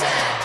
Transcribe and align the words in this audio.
Mountain. 0.00 0.43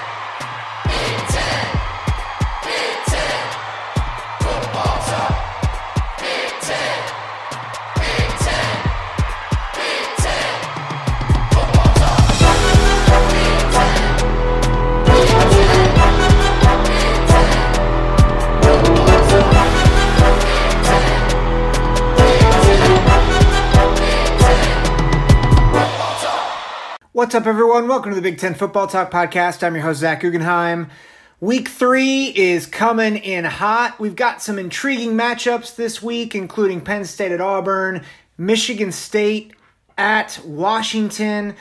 What's 27.20 27.36
up, 27.36 27.48
everyone? 27.48 27.90
Welcome 27.90 28.12
to 28.12 28.16
the 28.16 28.22
Big 28.22 28.38
Ten 28.38 28.54
Football 28.54 28.88
Talk 28.88 29.12
Podcast. 29.12 29.62
I'm 29.62 29.76
your 29.76 29.84
host, 29.84 30.00
Zach 30.00 30.22
Guggenheim. 30.22 30.90
Week 31.42 31.68
three 31.68 32.28
is 32.28 32.66
coming 32.66 33.18
in 33.18 33.44
hot. 33.44 34.00
We've 34.00 34.16
got 34.16 34.42
some 34.42 34.58
intriguing 34.58 35.16
matchups 35.16 35.76
this 35.76 36.02
week, 36.02 36.34
including 36.34 36.80
Penn 36.80 37.04
State 37.04 37.34
at 37.34 37.42
Auburn, 37.42 38.06
Michigan 38.38 38.94
State 38.94 39.52
at 39.98 40.40
Washington, 40.46 41.58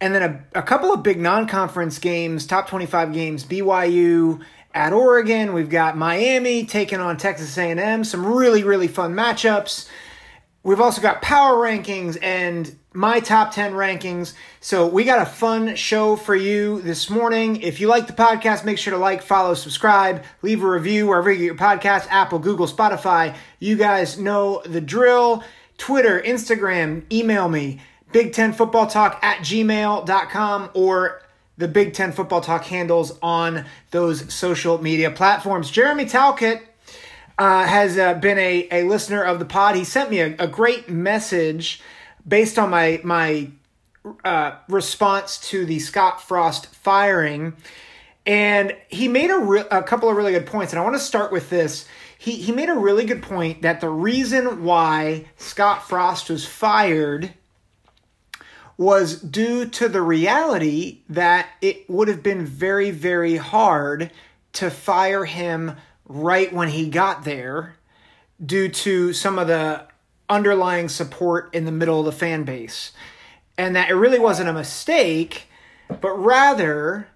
and 0.00 0.14
then 0.14 0.22
a, 0.54 0.60
a 0.60 0.62
couple 0.62 0.92
of 0.92 1.02
big 1.02 1.18
non 1.18 1.48
conference 1.48 1.98
games, 1.98 2.46
top 2.46 2.68
25 2.68 3.12
games, 3.12 3.44
BYU 3.44 4.40
at 4.72 4.92
Oregon. 4.92 5.54
We've 5.54 5.68
got 5.68 5.96
Miami 5.96 6.66
taking 6.66 7.00
on 7.00 7.16
Texas 7.16 7.58
A&M. 7.58 8.04
Some 8.04 8.24
really, 8.24 8.62
really 8.62 8.86
fun 8.86 9.14
matchups. 9.14 9.88
We've 10.62 10.80
also 10.80 11.02
got 11.02 11.20
power 11.20 11.56
rankings 11.56 12.16
and 12.22 12.76
my 12.92 13.20
top 13.20 13.52
10 13.52 13.72
rankings. 13.72 14.34
So 14.60 14.86
we 14.86 15.04
got 15.04 15.22
a 15.22 15.30
fun 15.30 15.76
show 15.76 16.16
for 16.16 16.34
you 16.34 16.80
this 16.82 17.08
morning. 17.08 17.60
If 17.62 17.80
you 17.80 17.88
like 17.88 18.06
the 18.06 18.12
podcast, 18.12 18.64
make 18.64 18.78
sure 18.78 18.92
to 18.92 18.98
like, 18.98 19.22
follow, 19.22 19.54
subscribe, 19.54 20.24
leave 20.42 20.62
a 20.62 20.68
review 20.68 21.06
wherever 21.06 21.30
you 21.30 21.38
get 21.38 21.44
your 21.44 21.54
podcast 21.54 22.08
Apple, 22.10 22.40
Google, 22.40 22.66
Spotify. 22.66 23.36
You 23.58 23.76
guys 23.76 24.18
know 24.18 24.62
the 24.66 24.80
drill. 24.80 25.44
Twitter, 25.80 26.20
Instagram, 26.20 27.10
email 27.10 27.48
me, 27.48 27.80
Big 28.12 28.34
Ten 28.34 28.52
Football 28.52 28.86
Talk 28.86 29.18
at 29.22 29.38
gmail.com 29.38 30.70
or 30.74 31.22
the 31.56 31.68
Big 31.68 31.94
Ten 31.94 32.12
Football 32.12 32.42
Talk 32.42 32.64
handles 32.64 33.18
on 33.22 33.64
those 33.90 34.30
social 34.32 34.82
media 34.82 35.10
platforms. 35.10 35.70
Jeremy 35.70 36.04
Talcott 36.04 36.60
uh, 37.38 37.64
has 37.64 37.96
uh, 37.96 38.12
been 38.12 38.38
a, 38.38 38.68
a 38.70 38.82
listener 38.82 39.22
of 39.22 39.38
the 39.38 39.46
pod. 39.46 39.74
He 39.74 39.84
sent 39.84 40.10
me 40.10 40.20
a, 40.20 40.36
a 40.38 40.46
great 40.46 40.90
message 40.90 41.80
based 42.26 42.58
on 42.58 42.70
my 42.70 43.00
my 43.04 43.50
uh, 44.24 44.52
response 44.68 45.38
to 45.50 45.64
the 45.64 45.78
Scott 45.78 46.22
Frost 46.22 46.66
firing, 46.66 47.54
and 48.26 48.76
he 48.88 49.08
made 49.08 49.30
a, 49.30 49.38
re- 49.38 49.64
a 49.70 49.82
couple 49.82 50.08
of 50.08 50.16
really 50.16 50.32
good 50.32 50.46
points. 50.46 50.72
And 50.72 50.80
I 50.80 50.84
want 50.84 50.96
to 50.96 51.02
start 51.02 51.32
with 51.32 51.50
this. 51.50 51.86
He 52.18 52.36
he 52.36 52.52
made 52.52 52.68
a 52.68 52.74
really 52.74 53.04
good 53.04 53.22
point 53.22 53.62
that 53.62 53.80
the 53.80 53.88
reason 53.88 54.64
why 54.64 55.26
Scott 55.36 55.86
Frost 55.88 56.30
was 56.30 56.46
fired 56.46 57.34
was 58.76 59.20
due 59.20 59.66
to 59.66 59.88
the 59.88 60.00
reality 60.00 61.00
that 61.08 61.46
it 61.60 61.88
would 61.90 62.08
have 62.08 62.22
been 62.22 62.46
very 62.46 62.90
very 62.90 63.36
hard 63.36 64.10
to 64.52 64.70
fire 64.70 65.24
him 65.24 65.76
right 66.06 66.52
when 66.52 66.68
he 66.68 66.88
got 66.88 67.24
there 67.24 67.76
due 68.44 68.68
to 68.68 69.12
some 69.12 69.38
of 69.38 69.46
the 69.46 69.86
underlying 70.30 70.88
support 70.88 71.54
in 71.54 71.64
the 71.64 71.72
middle 71.72 72.00
of 72.00 72.06
the 72.06 72.12
fan 72.12 72.44
base. 72.44 72.92
And 73.58 73.76
that 73.76 73.90
it 73.90 73.94
really 73.94 74.18
wasn't 74.18 74.48
a 74.48 74.54
mistake, 74.54 75.48
but 76.00 76.12
rather 76.12 77.08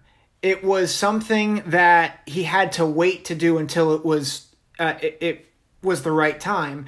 it 0.42 0.62
was 0.62 0.94
something 0.94 1.62
that 1.64 2.20
he 2.26 2.42
had 2.42 2.72
to 2.72 2.84
wait 2.84 3.24
to 3.26 3.34
do 3.34 3.56
until 3.56 3.94
it 3.94 4.04
was 4.04 4.54
uh, 4.78 4.94
it, 5.00 5.16
it 5.20 5.46
was 5.82 6.02
the 6.02 6.12
right 6.12 6.38
time. 6.38 6.86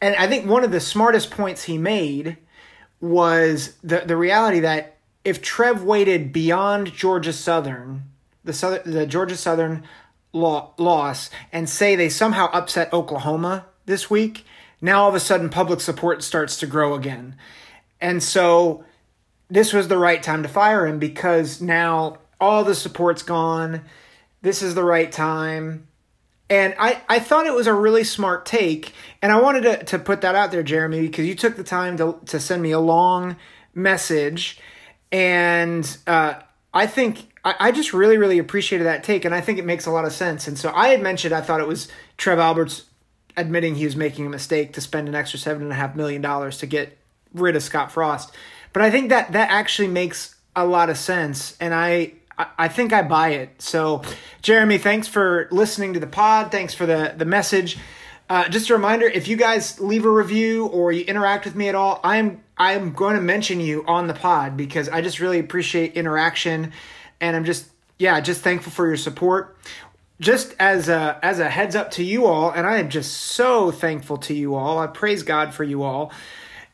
And 0.00 0.14
I 0.16 0.26
think 0.26 0.46
one 0.46 0.64
of 0.64 0.72
the 0.72 0.80
smartest 0.80 1.30
points 1.30 1.64
he 1.64 1.78
made 1.78 2.36
was 3.00 3.76
the 3.82 4.00
the 4.00 4.16
reality 4.16 4.60
that 4.60 4.96
if 5.24 5.40
Trev 5.40 5.82
waited 5.82 6.32
beyond 6.32 6.92
Georgia 6.92 7.32
Southern, 7.32 8.04
the 8.44 8.52
Southern 8.52 8.90
the 8.90 9.06
Georgia 9.06 9.36
Southern 9.36 9.84
loss 10.32 11.30
and 11.52 11.68
say 11.68 11.96
they 11.96 12.08
somehow 12.08 12.50
upset 12.52 12.92
Oklahoma 12.92 13.66
this 13.86 14.10
week, 14.10 14.44
now 14.80 15.02
all 15.02 15.08
of 15.08 15.14
a 15.14 15.20
sudden 15.20 15.48
public 15.48 15.80
support 15.80 16.22
starts 16.22 16.58
to 16.60 16.66
grow 16.66 16.94
again. 16.94 17.36
And 18.00 18.22
so 18.22 18.84
this 19.48 19.72
was 19.72 19.88
the 19.88 19.98
right 19.98 20.22
time 20.22 20.42
to 20.42 20.48
fire 20.48 20.86
him 20.86 20.98
because 20.98 21.60
now 21.60 22.18
all 22.40 22.64
the 22.64 22.74
support's 22.74 23.22
gone. 23.22 23.82
This 24.42 24.62
is 24.62 24.74
the 24.74 24.84
right 24.84 25.10
time. 25.10 25.88
And 26.50 26.74
I, 26.78 27.02
I 27.08 27.18
thought 27.18 27.46
it 27.46 27.54
was 27.54 27.66
a 27.66 27.74
really 27.74 28.04
smart 28.04 28.46
take. 28.46 28.92
And 29.20 29.32
I 29.32 29.40
wanted 29.40 29.62
to, 29.62 29.84
to 29.84 29.98
put 29.98 30.20
that 30.22 30.34
out 30.34 30.50
there, 30.50 30.62
Jeremy, 30.62 31.02
because 31.02 31.26
you 31.26 31.34
took 31.34 31.56
the 31.56 31.64
time 31.64 31.96
to, 31.98 32.18
to 32.26 32.40
send 32.40 32.62
me 32.62 32.70
a 32.70 32.80
long 32.80 33.36
message. 33.74 34.58
And 35.12 35.96
uh, 36.06 36.34
I 36.72 36.86
think 36.86 37.28
I, 37.44 37.54
I 37.58 37.72
just 37.72 37.92
really, 37.92 38.18
really 38.18 38.38
appreciated 38.38 38.84
that 38.84 39.04
take, 39.04 39.24
and 39.24 39.34
I 39.34 39.40
think 39.40 39.58
it 39.58 39.64
makes 39.64 39.86
a 39.86 39.90
lot 39.90 40.04
of 40.04 40.12
sense. 40.12 40.46
And 40.48 40.58
so 40.58 40.72
I 40.74 40.88
had 40.88 41.02
mentioned 41.02 41.34
I 41.34 41.40
thought 41.40 41.60
it 41.60 41.66
was 41.66 41.88
Trev 42.16 42.38
Alberts 42.38 42.84
admitting 43.38 43.76
he 43.76 43.84
was 43.84 43.96
making 43.96 44.26
a 44.26 44.30
mistake 44.30 44.72
to 44.74 44.80
spend 44.80 45.08
an 45.08 45.14
extra 45.14 45.38
seven 45.38 45.62
and 45.62 45.72
a 45.72 45.76
half 45.76 45.94
million 45.94 46.20
dollars 46.20 46.58
to 46.58 46.66
get 46.66 46.98
rid 47.32 47.56
of 47.56 47.62
Scott 47.62 47.92
Frost. 47.92 48.34
But 48.72 48.82
I 48.82 48.90
think 48.90 49.08
that 49.08 49.32
that 49.32 49.50
actually 49.50 49.88
makes 49.88 50.36
a 50.54 50.66
lot 50.66 50.90
of 50.90 50.98
sense, 50.98 51.56
and 51.60 51.72
I 51.72 52.14
I 52.58 52.68
think 52.68 52.92
I 52.92 53.02
buy 53.02 53.30
it. 53.30 53.60
So, 53.60 54.02
Jeremy, 54.42 54.78
thanks 54.78 55.08
for 55.08 55.48
listening 55.50 55.94
to 55.94 56.00
the 56.00 56.06
pod. 56.06 56.50
Thanks 56.50 56.74
for 56.74 56.86
the 56.86 57.14
the 57.16 57.24
message. 57.24 57.78
Uh, 58.28 58.48
just 58.48 58.68
a 58.70 58.74
reminder: 58.74 59.06
if 59.06 59.28
you 59.28 59.36
guys 59.36 59.80
leave 59.80 60.04
a 60.04 60.10
review 60.10 60.66
or 60.66 60.92
you 60.92 61.04
interact 61.04 61.44
with 61.44 61.54
me 61.54 61.68
at 61.68 61.74
all, 61.74 62.00
I'm 62.04 62.42
I'm 62.58 62.92
going 62.92 63.14
to 63.14 63.22
mention 63.22 63.60
you 63.60 63.84
on 63.86 64.06
the 64.06 64.14
pod 64.14 64.56
because 64.56 64.88
I 64.88 65.00
just 65.00 65.20
really 65.20 65.38
appreciate 65.38 65.94
interaction 65.94 66.72
and 67.20 67.36
I'm 67.36 67.44
just 67.44 67.68
yeah, 67.98 68.20
just 68.20 68.42
thankful 68.42 68.70
for 68.70 68.86
your 68.86 68.96
support. 68.96 69.56
Just 70.20 70.54
as 70.58 70.88
a 70.88 71.18
as 71.22 71.38
a 71.38 71.48
heads 71.48 71.76
up 71.76 71.92
to 71.92 72.02
you 72.02 72.26
all, 72.26 72.50
and 72.50 72.66
I 72.66 72.78
am 72.78 72.88
just 72.88 73.12
so 73.12 73.70
thankful 73.70 74.18
to 74.18 74.34
you 74.34 74.54
all. 74.54 74.78
I 74.78 74.86
praise 74.88 75.22
God 75.22 75.54
for 75.54 75.64
you 75.64 75.82
all. 75.82 76.12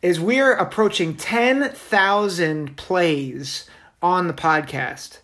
Is 0.01 0.19
we're 0.19 0.53
approaching 0.53 1.17
ten 1.17 1.71
thousand 1.71 2.77
plays 2.77 3.69
on 4.03 4.29
the 4.29 4.35
podcast, 4.35 5.19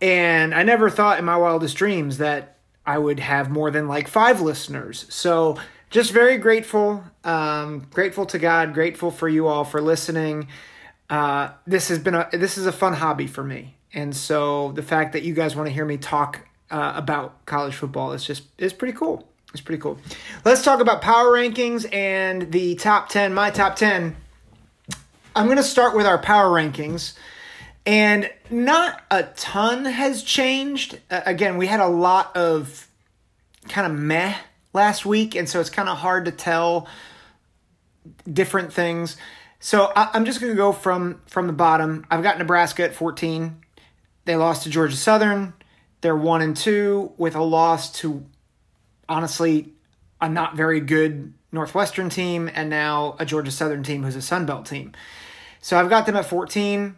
and 0.00 0.54
I 0.54 0.62
never 0.62 0.88
thought 0.88 1.18
in 1.18 1.24
my 1.24 1.36
wildest 1.36 1.76
dreams 1.76 2.18
that 2.18 2.56
I 2.86 2.98
would 2.98 3.20
have 3.20 3.50
more 3.50 3.70
than 3.70 3.88
like 3.88 4.08
five 4.08 4.40
listeners. 4.40 5.04
So 5.10 5.58
just 5.90 6.12
very 6.12 6.38
grateful, 6.38 7.04
um, 7.24 7.86
grateful 7.90 8.26
to 8.26 8.38
God, 8.38 8.72
grateful 8.74 9.10
for 9.10 9.28
you 9.28 9.48
all 9.48 9.64
for 9.64 9.80
listening. 9.80 10.48
Uh, 11.10 11.50
this 11.66 11.88
has 11.88 11.98
been 11.98 12.14
a 12.14 12.28
this 12.32 12.56
is 12.56 12.66
a 12.66 12.72
fun 12.72 12.94
hobby 12.94 13.26
for 13.26 13.44
me 13.44 13.76
and 13.96 14.14
so 14.14 14.72
the 14.72 14.82
fact 14.82 15.14
that 15.14 15.22
you 15.22 15.34
guys 15.34 15.56
want 15.56 15.66
to 15.66 15.72
hear 15.72 15.86
me 15.86 15.96
talk 15.96 16.40
uh, 16.70 16.92
about 16.96 17.44
college 17.46 17.74
football 17.74 18.12
is 18.12 18.24
just 18.24 18.44
is 18.58 18.72
pretty 18.72 18.96
cool. 18.96 19.28
It's 19.52 19.60
pretty 19.60 19.80
cool. 19.80 19.98
Let's 20.44 20.62
talk 20.62 20.80
about 20.80 21.00
power 21.00 21.32
rankings 21.32 21.92
and 21.92 22.52
the 22.52 22.74
top 22.74 23.08
10, 23.08 23.32
my 23.32 23.50
top 23.50 23.76
10. 23.76 24.16
I'm 25.34 25.46
going 25.46 25.56
to 25.56 25.62
start 25.62 25.96
with 25.96 26.04
our 26.04 26.18
power 26.18 26.50
rankings. 26.50 27.14
And 27.86 28.30
not 28.50 29.02
a 29.10 29.22
ton 29.22 29.84
has 29.84 30.22
changed. 30.22 31.00
Uh, 31.10 31.22
again, 31.24 31.56
we 31.56 31.68
had 31.68 31.80
a 31.80 31.86
lot 31.86 32.36
of 32.36 32.88
kind 33.68 33.90
of 33.90 33.98
meh 33.98 34.34
last 34.72 35.06
week, 35.06 35.34
and 35.34 35.48
so 35.48 35.60
it's 35.60 35.70
kind 35.70 35.88
of 35.88 35.98
hard 35.98 36.24
to 36.24 36.32
tell 36.32 36.88
different 38.30 38.72
things. 38.72 39.16
So 39.60 39.92
I, 39.96 40.16
am 40.16 40.24
just 40.24 40.40
going 40.40 40.52
to 40.52 40.56
go 40.56 40.72
from 40.72 41.20
from 41.26 41.46
the 41.46 41.52
bottom. 41.52 42.04
I've 42.10 42.22
got 42.22 42.38
Nebraska 42.38 42.82
at 42.84 42.94
14. 42.94 43.56
They 44.24 44.36
lost 44.36 44.64
to 44.64 44.70
Georgia 44.70 44.96
Southern. 44.96 45.54
They're 46.06 46.14
one 46.14 46.40
and 46.40 46.56
two 46.56 47.14
with 47.16 47.34
a 47.34 47.42
loss 47.42 47.90
to 47.94 48.24
honestly 49.08 49.72
a 50.20 50.28
not 50.28 50.54
very 50.54 50.78
good 50.78 51.34
Northwestern 51.50 52.10
team 52.10 52.48
and 52.54 52.70
now 52.70 53.16
a 53.18 53.26
Georgia 53.26 53.50
Southern 53.50 53.82
team 53.82 54.04
who's 54.04 54.14
a 54.14 54.22
Sun 54.22 54.46
Belt 54.46 54.66
team. 54.66 54.92
So 55.60 55.76
I've 55.76 55.88
got 55.88 56.06
them 56.06 56.14
at 56.14 56.26
14. 56.26 56.94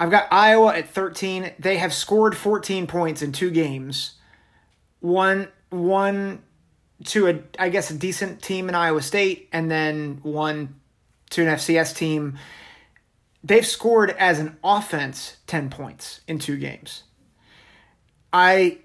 I've 0.00 0.10
got 0.10 0.26
Iowa 0.32 0.74
at 0.74 0.88
13. 0.88 1.52
They 1.60 1.76
have 1.76 1.94
scored 1.94 2.36
14 2.36 2.88
points 2.88 3.22
in 3.22 3.30
two 3.30 3.52
games. 3.52 4.14
One 4.98 5.46
one 5.70 6.42
to 7.04 7.28
a 7.28 7.38
I 7.60 7.68
guess 7.68 7.92
a 7.92 7.94
decent 7.94 8.42
team 8.42 8.68
in 8.68 8.74
Iowa 8.74 9.02
State 9.02 9.50
and 9.52 9.70
then 9.70 10.18
one 10.24 10.80
to 11.30 11.42
an 11.42 11.48
FCS 11.48 11.94
team 11.94 12.40
they've 13.44 13.64
scored 13.64 14.10
as 14.10 14.40
an 14.40 14.56
offense 14.64 15.36
10 15.46 15.70
points 15.70 16.22
in 16.26 16.40
two 16.40 16.56
games. 16.56 17.04
I 18.32 18.78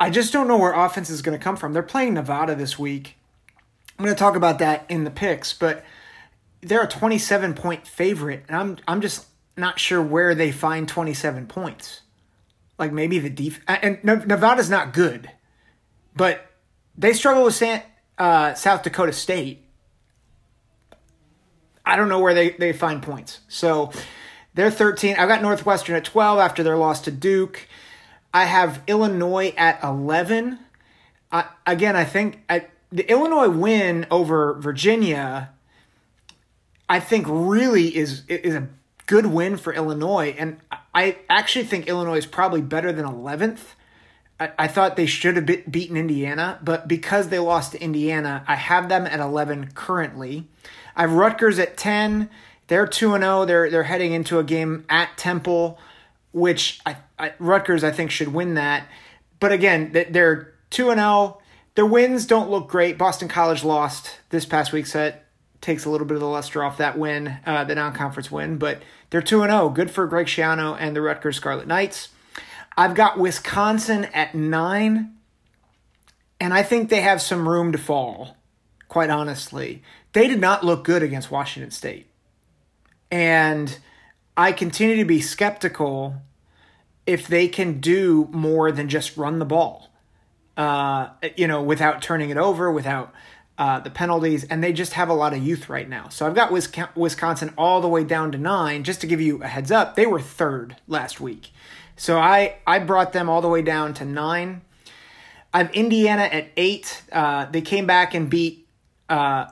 I 0.00 0.10
just 0.10 0.32
don't 0.32 0.48
know 0.48 0.56
where 0.58 0.72
offense 0.72 1.10
is 1.10 1.22
going 1.22 1.36
to 1.38 1.42
come 1.42 1.56
from. 1.56 1.72
They're 1.72 1.82
playing 1.82 2.14
Nevada 2.14 2.54
this 2.54 2.78
week. 2.78 3.16
I'm 3.98 4.04
going 4.04 4.14
to 4.14 4.18
talk 4.18 4.36
about 4.36 4.60
that 4.60 4.86
in 4.88 5.04
the 5.04 5.10
picks, 5.10 5.52
but 5.52 5.84
they're 6.60 6.84
a 6.84 6.88
27 6.88 7.54
point 7.54 7.86
favorite 7.86 8.44
and 8.48 8.56
I'm 8.56 8.78
I'm 8.86 9.00
just 9.00 9.26
not 9.56 9.78
sure 9.80 10.00
where 10.02 10.34
they 10.34 10.52
find 10.52 10.88
27 10.88 11.46
points. 11.46 12.02
like 12.78 12.92
maybe 12.92 13.18
the 13.18 13.30
def 13.30 13.60
and 13.66 14.02
Nevada's 14.04 14.70
not 14.70 14.92
good, 14.92 15.30
but 16.14 16.46
they 16.96 17.12
struggle 17.12 17.44
with 17.44 17.54
San, 17.54 17.82
uh, 18.18 18.54
South 18.54 18.82
Dakota 18.82 19.12
State. 19.12 19.64
I 21.84 21.96
don't 21.96 22.08
know 22.08 22.20
where 22.20 22.34
they, 22.34 22.50
they 22.50 22.72
find 22.72 23.02
points. 23.02 23.40
So 23.48 23.92
they're 24.54 24.70
13. 24.70 25.16
I've 25.16 25.28
got 25.28 25.42
Northwestern 25.42 25.96
at 25.96 26.04
12 26.04 26.38
after 26.38 26.62
their 26.62 26.76
loss 26.76 27.00
to 27.02 27.10
Duke. 27.10 27.66
I 28.32 28.44
have 28.44 28.82
Illinois 28.86 29.54
at 29.56 29.82
11. 29.82 30.58
I, 31.32 31.46
again, 31.66 31.96
I 31.96 32.04
think 32.04 32.42
I, 32.48 32.66
the 32.90 33.10
Illinois 33.10 33.48
win 33.48 34.06
over 34.10 34.54
Virginia, 34.54 35.50
I 36.88 37.00
think 37.00 37.26
really 37.28 37.94
is 37.94 38.22
is 38.28 38.54
a 38.54 38.68
good 39.06 39.26
win 39.26 39.56
for 39.56 39.72
Illinois, 39.72 40.34
and 40.38 40.58
I 40.94 41.18
actually 41.28 41.64
think 41.64 41.86
Illinois 41.86 42.18
is 42.18 42.26
probably 42.26 42.62
better 42.62 42.92
than 42.92 43.04
11th. 43.04 43.74
I, 44.40 44.68
thought 44.68 44.94
they 44.94 45.06
should 45.06 45.34
have 45.34 45.46
be- 45.46 45.64
beaten 45.68 45.96
Indiana, 45.96 46.60
but 46.62 46.86
because 46.86 47.28
they 47.28 47.40
lost 47.40 47.72
to 47.72 47.82
Indiana, 47.82 48.44
I 48.46 48.54
have 48.54 48.88
them 48.88 49.04
at 49.04 49.18
11 49.18 49.72
currently. 49.74 50.46
I 50.94 51.00
have 51.02 51.12
Rutgers 51.12 51.58
at 51.58 51.76
10. 51.76 52.30
They're 52.68 52.86
2 52.86 53.18
0. 53.18 53.44
They're 53.46 53.68
they're 53.68 53.82
heading 53.84 54.12
into 54.12 54.38
a 54.38 54.44
game 54.44 54.84
at 54.88 55.16
Temple, 55.16 55.78
which 56.38 56.80
I, 56.86 56.96
I 57.18 57.32
Rutgers 57.38 57.84
I 57.84 57.90
think 57.90 58.10
should 58.10 58.32
win 58.32 58.54
that. 58.54 58.88
But 59.40 59.52
again, 59.52 59.92
they're 59.92 60.54
2 60.70 60.90
and 60.90 61.00
0. 61.00 61.40
Their 61.74 61.86
wins 61.86 62.26
don't 62.26 62.50
look 62.50 62.68
great. 62.68 62.98
Boston 62.98 63.28
College 63.28 63.62
lost 63.62 64.18
this 64.30 64.44
past 64.44 64.72
week, 64.72 64.86
so 64.86 65.04
it 65.04 65.22
takes 65.60 65.84
a 65.84 65.90
little 65.90 66.06
bit 66.06 66.14
of 66.14 66.20
the 66.20 66.26
luster 66.26 66.62
off 66.64 66.78
that 66.78 66.98
win, 66.98 67.38
uh, 67.46 67.64
the 67.64 67.74
non 67.74 67.92
conference 67.92 68.30
win. 68.30 68.58
But 68.58 68.82
they're 69.10 69.22
2 69.22 69.42
and 69.42 69.50
0. 69.50 69.70
Good 69.70 69.90
for 69.90 70.06
Greg 70.06 70.26
Schiano 70.26 70.76
and 70.78 70.94
the 70.94 71.02
Rutgers 71.02 71.36
Scarlet 71.36 71.66
Knights. 71.66 72.08
I've 72.76 72.94
got 72.94 73.18
Wisconsin 73.18 74.04
at 74.06 74.34
9, 74.34 75.12
and 76.40 76.54
I 76.54 76.62
think 76.62 76.88
they 76.88 77.00
have 77.00 77.20
some 77.20 77.48
room 77.48 77.72
to 77.72 77.78
fall, 77.78 78.36
quite 78.88 79.10
honestly. 79.10 79.82
They 80.12 80.28
did 80.28 80.40
not 80.40 80.64
look 80.64 80.84
good 80.84 81.02
against 81.02 81.30
Washington 81.30 81.72
State. 81.72 82.06
And 83.10 83.78
I 84.36 84.52
continue 84.52 84.96
to 84.96 85.04
be 85.04 85.20
skeptical 85.20 86.14
if 87.08 87.26
they 87.26 87.48
can 87.48 87.80
do 87.80 88.28
more 88.32 88.70
than 88.70 88.86
just 88.86 89.16
run 89.16 89.38
the 89.38 89.46
ball, 89.46 89.88
uh, 90.58 91.08
you 91.38 91.48
know, 91.48 91.62
without 91.62 92.02
turning 92.02 92.28
it 92.28 92.36
over, 92.36 92.70
without 92.70 93.14
uh, 93.56 93.80
the 93.80 93.88
penalties, 93.88 94.44
and 94.44 94.62
they 94.62 94.74
just 94.74 94.92
have 94.92 95.08
a 95.08 95.14
lot 95.14 95.32
of 95.32 95.42
youth 95.42 95.70
right 95.70 95.88
now. 95.88 96.10
So 96.10 96.26
I've 96.26 96.34
got 96.34 96.52
Wisconsin 96.52 97.54
all 97.56 97.80
the 97.80 97.88
way 97.88 98.04
down 98.04 98.30
to 98.32 98.38
nine. 98.38 98.84
Just 98.84 99.00
to 99.00 99.06
give 99.06 99.22
you 99.22 99.42
a 99.42 99.46
heads 99.46 99.72
up, 99.72 99.96
they 99.96 100.04
were 100.04 100.20
third 100.20 100.76
last 100.86 101.18
week, 101.18 101.50
so 101.96 102.18
I 102.18 102.56
I 102.66 102.78
brought 102.78 103.14
them 103.14 103.30
all 103.30 103.40
the 103.40 103.48
way 103.48 103.62
down 103.62 103.94
to 103.94 104.04
nine. 104.04 104.60
I 105.54 105.58
have 105.62 105.72
Indiana 105.72 106.24
at 106.24 106.48
eight. 106.58 107.04
Uh, 107.10 107.46
they 107.46 107.62
came 107.62 107.86
back 107.86 108.12
and 108.12 108.28
beat 108.28 108.68
uh, 109.08 109.46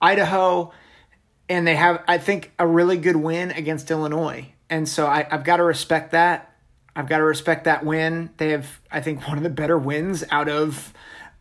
Idaho, 0.00 0.72
and 1.48 1.66
they 1.66 1.74
have 1.74 2.04
I 2.06 2.18
think 2.18 2.52
a 2.56 2.68
really 2.68 2.98
good 2.98 3.16
win 3.16 3.50
against 3.50 3.90
Illinois, 3.90 4.52
and 4.70 4.88
so 4.88 5.08
I, 5.08 5.26
I've 5.28 5.42
got 5.42 5.56
to 5.56 5.64
respect 5.64 6.12
that. 6.12 6.49
I've 6.94 7.08
got 7.08 7.18
to 7.18 7.24
respect 7.24 7.64
that 7.64 7.84
win. 7.84 8.30
They 8.36 8.50
have 8.50 8.80
I 8.90 9.00
think 9.00 9.26
one 9.26 9.36
of 9.36 9.42
the 9.42 9.50
better 9.50 9.78
wins 9.78 10.24
out 10.30 10.48
of. 10.48 10.92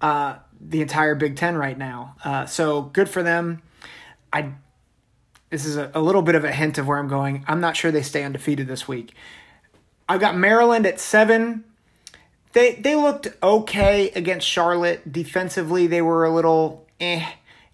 Uh, 0.01 0.37
the 0.61 0.81
entire 0.81 1.15
Big 1.15 1.35
Ten 1.35 1.55
right 1.57 1.77
now. 1.77 2.15
Uh, 2.23 2.45
so 2.45 2.81
good 2.81 3.09
for 3.09 3.23
them. 3.23 3.61
I 4.31 4.53
this 5.49 5.65
is 5.65 5.77
a, 5.77 5.89
a 5.93 6.01
little 6.01 6.21
bit 6.21 6.35
of 6.35 6.43
a 6.43 6.51
hint 6.51 6.77
of 6.77 6.87
where 6.87 6.97
I'm 6.97 7.07
going. 7.07 7.43
I'm 7.47 7.59
not 7.59 7.75
sure 7.75 7.91
they 7.91 8.03
stay 8.03 8.23
undefeated 8.23 8.67
this 8.67 8.87
week. 8.87 9.13
I've 10.07 10.19
got 10.19 10.37
Maryland 10.37 10.85
at 10.85 10.99
seven. 10.99 11.63
They 12.53 12.75
they 12.75 12.95
looked 12.95 13.27
okay 13.41 14.09
against 14.11 14.47
Charlotte 14.47 15.11
defensively. 15.11 15.87
They 15.87 16.01
were 16.01 16.25
a 16.25 16.33
little 16.33 16.87
eh. 16.99 17.25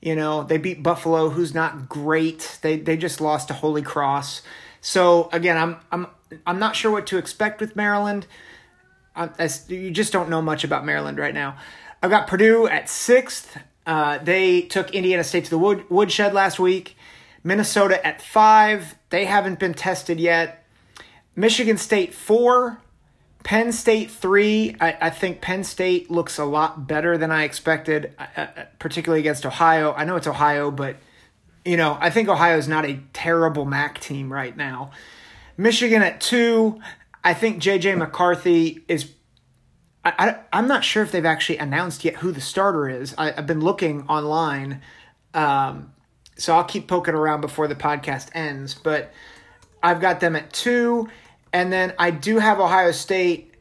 You 0.02 0.16
know, 0.16 0.44
they 0.44 0.58
beat 0.58 0.84
Buffalo, 0.84 1.30
who's 1.30 1.54
not 1.54 1.90
great. 1.90 2.60
They 2.62 2.78
they 2.78 2.96
just 2.96 3.20
lost 3.20 3.48
to 3.48 3.54
Holy 3.54 3.82
Cross. 3.82 4.44
So 4.82 5.30
again, 5.32 5.58
I'm 5.58 5.78
I'm 5.92 6.08
I'm 6.46 6.60
not 6.60 6.76
sure 6.76 6.92
what 6.92 7.08
to 7.08 7.18
expect 7.18 7.62
with 7.62 7.76
Maryland. 7.76 8.28
I, 9.16 9.30
I, 9.40 9.50
you 9.68 9.92
just 9.92 10.12
don't 10.12 10.30
know 10.30 10.42
much 10.42 10.64
about 10.64 10.86
Maryland 10.86 11.18
right 11.18 11.34
now. 11.34 11.58
I've 12.02 12.12
got 12.12 12.28
Purdue 12.28 12.68
at 12.68 12.90
sixth. 12.90 13.58
Uh, 13.86 14.18
they 14.18 14.62
took 14.62 14.92
Indiana 14.92 15.24
State 15.24 15.46
to 15.46 15.50
the 15.50 15.58
wood, 15.58 15.90
woodshed 15.90 16.34
last 16.34 16.60
week. 16.60 16.96
Minnesota 17.44 18.06
at 18.06 18.22
five. 18.22 18.96
They 19.10 19.26
haven't 19.26 19.60
been 19.60 19.74
tested 19.74 20.20
yet. 20.20 20.66
Michigan 21.36 21.78
State 21.78 22.14
four. 22.14 22.82
Penn 23.44 23.72
State 23.72 24.10
three. 24.10 24.76
I, 24.82 24.98
I 25.00 25.10
think 25.12 25.40
Penn 25.40 25.64
State 25.64 26.10
looks 26.10 26.40
a 26.40 26.46
lot 26.46 26.88
better 26.88 27.16
than 27.16 27.32
I 27.32 27.44
expected, 27.44 28.14
uh, 28.18 28.26
uh 28.36 28.66
particularly 28.80 29.20
against 29.20 29.46
Ohio. 29.46 29.94
I 29.94 30.04
know 30.04 30.16
it's 30.16 30.26
Ohio, 30.26 30.72
but 30.72 30.98
you 31.64 31.78
know 31.78 31.96
I 32.02 32.10
think 32.10 32.28
Ohio 32.28 32.58
is 32.58 32.68
not 32.68 32.86
a 32.86 33.00
terrible 33.14 33.66
MAC 33.66 34.00
team 34.00 34.34
right 34.34 34.58
now. 34.58 34.90
Michigan 35.58 36.02
at 36.02 36.22
two. 36.22 36.80
I 37.24 37.34
think 37.34 37.62
JJ 37.62 37.98
McCarthy 37.98 38.84
is 38.88 39.12
I, 40.06 40.36
I, 40.52 40.60
am 40.60 40.68
not 40.68 40.84
sure 40.84 41.02
if 41.02 41.12
they've 41.12 41.26
actually 41.26 41.58
announced 41.58 42.06
yet 42.06 42.18
who 42.18 42.32
the 42.32 42.42
starter 42.42 42.88
is. 42.88 43.16
I, 43.18 43.32
have 43.32 43.48
been 43.48 43.62
looking 43.62 44.08
online, 44.08 44.82
um, 45.34 45.94
so 46.38 46.56
I'll 46.56 46.64
keep 46.64 46.88
poking 46.88 47.16
around 47.16 47.42
before 47.42 47.68
the 47.68 47.76
podcast 47.76 48.30
ends. 48.34 48.76
But 48.76 49.12
I've 49.82 50.00
got 50.00 50.20
them 50.20 50.36
at 50.36 50.54
two, 50.54 51.10
and 51.52 51.74
then 51.74 51.94
I 51.98 52.12
do 52.12 52.38
have 52.38 52.60
Ohio 52.60 52.92
State 52.92 53.56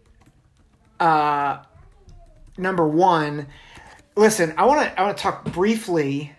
uh, 1.00 1.62
number 2.58 2.86
one. 2.86 3.46
Listen, 4.14 4.54
I 4.58 4.66
want 4.66 4.82
to 4.82 5.00
I 5.00 5.04
want 5.04 5.16
to 5.16 5.22
talk 5.22 5.44
briefly 5.46 6.32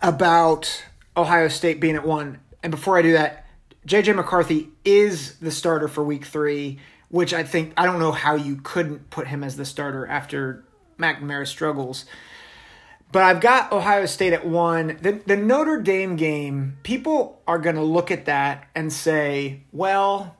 about 0.00 0.84
Ohio 1.16 1.48
State 1.48 1.80
being 1.80 1.96
at 1.96 2.06
one, 2.06 2.38
and 2.66 2.70
before 2.72 2.98
I 2.98 3.02
do 3.02 3.12
that, 3.12 3.46
JJ 3.86 4.16
McCarthy 4.16 4.70
is 4.84 5.36
the 5.36 5.52
starter 5.52 5.86
for 5.86 6.02
Week 6.02 6.24
Three 6.24 6.80
which 7.08 7.32
I 7.32 7.44
think 7.44 7.72
I 7.76 7.86
don't 7.86 7.98
know 7.98 8.12
how 8.12 8.34
you 8.34 8.56
couldn't 8.62 9.10
put 9.10 9.28
him 9.28 9.44
as 9.44 9.56
the 9.56 9.64
starter 9.64 10.06
after 10.06 10.64
McNamara 10.98 11.46
struggles. 11.46 12.04
But 13.12 13.22
I've 13.22 13.40
got 13.40 13.72
Ohio 13.72 14.06
State 14.06 14.32
at 14.32 14.46
one. 14.46 14.98
The, 15.00 15.22
the 15.24 15.36
Notre 15.36 15.80
Dame 15.80 16.16
game, 16.16 16.78
people 16.82 17.40
are 17.46 17.58
going 17.58 17.76
to 17.76 17.82
look 17.82 18.10
at 18.10 18.24
that 18.24 18.68
and 18.74 18.92
say, 18.92 19.62
well, 19.72 20.36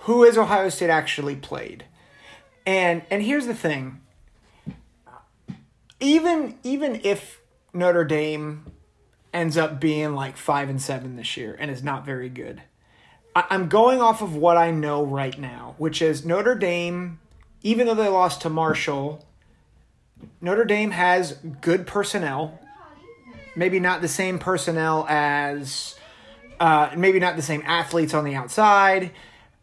who 0.00 0.22
has 0.22 0.38
Ohio 0.38 0.68
State 0.68 0.90
actually 0.90 1.34
played? 1.34 1.84
And 2.64 3.02
and 3.10 3.22
here's 3.22 3.46
the 3.46 3.54
thing. 3.54 4.00
Even 6.00 6.58
even 6.62 7.00
if 7.02 7.40
Notre 7.72 8.04
Dame 8.04 8.64
ends 9.34 9.58
up 9.58 9.80
being 9.80 10.14
like 10.14 10.36
5 10.36 10.70
and 10.70 10.80
7 10.80 11.16
this 11.16 11.36
year 11.36 11.56
and 11.58 11.70
is 11.70 11.82
not 11.82 12.06
very 12.06 12.28
good, 12.28 12.62
I'm 13.36 13.68
going 13.68 14.00
off 14.00 14.22
of 14.22 14.36
what 14.36 14.56
I 14.56 14.70
know 14.70 15.04
right 15.04 15.36
now, 15.38 15.74
which 15.76 16.00
is 16.00 16.24
Notre 16.24 16.54
Dame, 16.54 17.18
even 17.62 17.86
though 17.86 17.94
they 17.94 18.08
lost 18.08 18.42
to 18.42 18.48
Marshall, 18.48 19.26
Notre 20.40 20.64
Dame 20.64 20.92
has 20.92 21.32
good 21.60 21.86
personnel. 21.86 22.60
Maybe 23.56 23.80
not 23.80 24.02
the 24.02 24.08
same 24.08 24.38
personnel 24.38 25.04
as, 25.08 25.96
uh, 26.60 26.90
maybe 26.96 27.18
not 27.18 27.36
the 27.36 27.42
same 27.42 27.62
athletes 27.66 28.14
on 28.14 28.24
the 28.24 28.36
outside. 28.36 29.10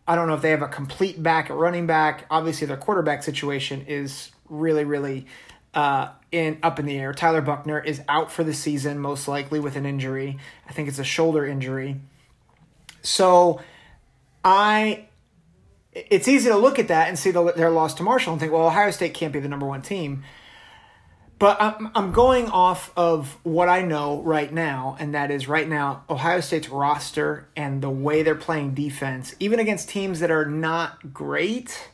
I 0.07 0.15
don't 0.15 0.27
know 0.27 0.33
if 0.33 0.41
they 0.41 0.51
have 0.51 0.61
a 0.61 0.67
complete 0.67 1.21
back 1.21 1.49
at 1.49 1.55
running 1.55 1.87
back. 1.87 2.25
Obviously, 2.29 2.67
their 2.67 2.77
quarterback 2.77 3.23
situation 3.23 3.85
is 3.87 4.31
really, 4.49 4.83
really 4.83 5.27
uh, 5.73 6.09
in 6.31 6.59
up 6.63 6.79
in 6.79 6.85
the 6.85 6.97
air. 6.97 7.13
Tyler 7.13 7.41
Buchner 7.41 7.79
is 7.79 8.01
out 8.07 8.31
for 8.31 8.43
the 8.43 8.53
season, 8.53 8.99
most 8.99 9.27
likely 9.27 9.59
with 9.59 9.75
an 9.75 9.85
injury. 9.85 10.37
I 10.67 10.73
think 10.73 10.87
it's 10.87 10.99
a 10.99 11.03
shoulder 11.03 11.45
injury. 11.45 11.97
So 13.01 13.61
I 14.43 15.07
it's 15.93 16.27
easy 16.27 16.49
to 16.49 16.57
look 16.57 16.79
at 16.79 16.87
that 16.87 17.09
and 17.09 17.19
see 17.19 17.31
the, 17.31 17.51
their 17.53 17.69
loss 17.69 17.95
to 17.95 18.03
Marshall 18.03 18.33
and 18.33 18.39
think, 18.39 18.53
well, 18.53 18.67
Ohio 18.67 18.91
State 18.91 19.13
can't 19.13 19.33
be 19.33 19.39
the 19.39 19.49
number 19.49 19.65
one 19.65 19.81
team. 19.81 20.23
But 21.37 21.59
I'm, 21.59 21.89
I'm 21.95 22.11
going 22.11 22.49
off 22.49 22.93
of 22.95 23.35
what 23.43 23.67
I 23.67 23.81
know 23.81 24.21
right 24.21 24.53
now, 24.53 24.95
and 24.99 25.15
that 25.15 25.31
is 25.31 25.47
right 25.47 25.67
now, 25.67 26.03
Ohio 26.07 26.39
State's 26.39 26.69
roster 26.69 27.49
and 27.55 27.81
the 27.81 27.89
way 27.89 28.21
they're 28.21 28.35
playing 28.35 28.75
defense, 28.75 29.35
even 29.39 29.59
against 29.59 29.89
teams 29.89 30.19
that 30.19 30.29
are 30.29 30.45
not 30.45 31.13
great, 31.13 31.89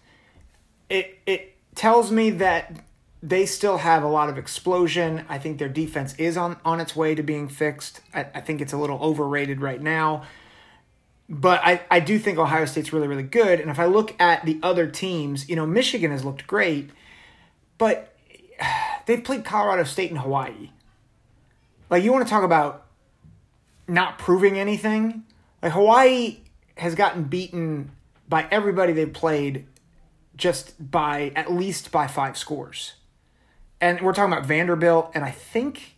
it, 0.90 1.18
it 1.26 1.56
tells 1.76 2.12
me 2.12 2.32
that 2.32 2.84
they 3.28 3.46
still 3.46 3.78
have 3.78 4.04
a 4.04 4.08
lot 4.08 4.30
of 4.30 4.38
explosion. 4.38 5.26
I 5.28 5.38
think 5.38 5.58
their 5.58 5.70
defense 5.70 6.16
is 6.18 6.38
on, 6.38 6.58
on 6.64 6.80
its 6.80 6.96
way 6.96 7.16
to 7.16 7.24
being 7.24 7.48
fixed. 7.50 8.02
I, 8.14 8.28
I 8.34 8.42
think 8.42 8.62
it's 8.62 8.74
a 8.74 8.78
little 8.78 9.00
overrated 9.00 9.62
right 9.62 9.82
now 9.82 10.24
but 11.30 11.62
I, 11.64 11.82
I 11.92 12.00
do 12.00 12.20
think 12.20 12.38
Ohio 12.38 12.66
State's 12.66 12.94
really, 12.94 13.08
really 13.08 13.24
good. 13.24 13.60
And 13.60 13.70
if 13.70 13.80
I 13.80 13.86
look 13.86 14.20
at 14.20 14.46
the 14.46 14.60
other 14.64 14.88
teams, 14.88 15.50
you 15.50 15.56
know, 15.56 15.66
Michigan 15.66 16.12
has 16.12 16.24
looked 16.24 16.48
great, 16.48 16.90
but 17.78 18.16
they've 19.06 19.24
played 19.24 19.44
Colorado 19.44 19.84
State 19.84 20.12
and 20.12 20.20
Hawaii. 20.20 20.72
Like, 21.90 22.04
you 22.04 22.12
want 22.12 22.26
to 22.26 22.30
talk 22.30 22.44
about 22.44 22.86
not 23.88 24.18
proving 24.18 24.58
anything? 24.58 25.24
Like, 25.62 25.74
Hawaii 25.74 26.40
has 26.78 26.96
gotten 26.96 27.24
beaten 27.24 27.92
by 28.30 28.48
everybody 28.52 28.94
they 28.94 29.06
played 29.06 29.66
just 30.36 30.92
by 30.92 31.32
at 31.36 31.52
least 31.52 31.92
by 31.92 32.08
five 32.08 32.38
scores. 32.38 32.94
And 33.80 34.02
we're 34.02 34.14
talking 34.14 34.34
about 34.34 34.46
Vanderbilt, 34.46 35.12
and 35.14 35.24
I 35.24 35.32
think 35.32 35.98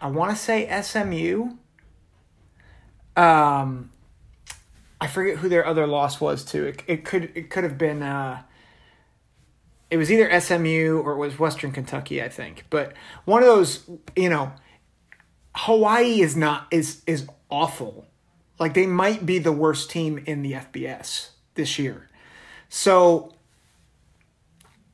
I 0.00 0.08
want 0.08 0.30
to 0.30 0.36
say 0.36 0.68
SMU. 0.82 1.52
Um, 3.16 3.90
I 5.00 5.06
forget 5.06 5.38
who 5.38 5.48
their 5.48 5.66
other 5.66 5.86
loss 5.86 6.20
was 6.20 6.44
to. 6.46 6.66
It, 6.66 6.82
it 6.86 7.04
could 7.04 7.32
it 7.34 7.50
could 7.50 7.64
have 7.64 7.78
been. 7.78 8.02
Uh, 8.02 8.42
it 9.90 9.96
was 9.96 10.10
either 10.10 10.40
SMU 10.40 11.00
or 11.04 11.12
it 11.12 11.18
was 11.18 11.38
Western 11.38 11.72
Kentucky, 11.72 12.22
I 12.22 12.28
think. 12.28 12.64
But 12.70 12.92
one 13.24 13.42
of 13.42 13.48
those, 13.48 13.88
you 14.16 14.28
know, 14.28 14.52
Hawaii 15.54 16.20
is 16.20 16.36
not 16.36 16.66
is 16.70 17.02
is 17.06 17.26
awful. 17.48 18.06
Like 18.58 18.74
they 18.74 18.86
might 18.86 19.24
be 19.24 19.38
the 19.38 19.52
worst 19.52 19.90
team 19.90 20.22
in 20.26 20.42
the 20.42 20.52
FBS 20.52 21.30
this 21.54 21.78
year. 21.78 22.08
So 22.68 23.34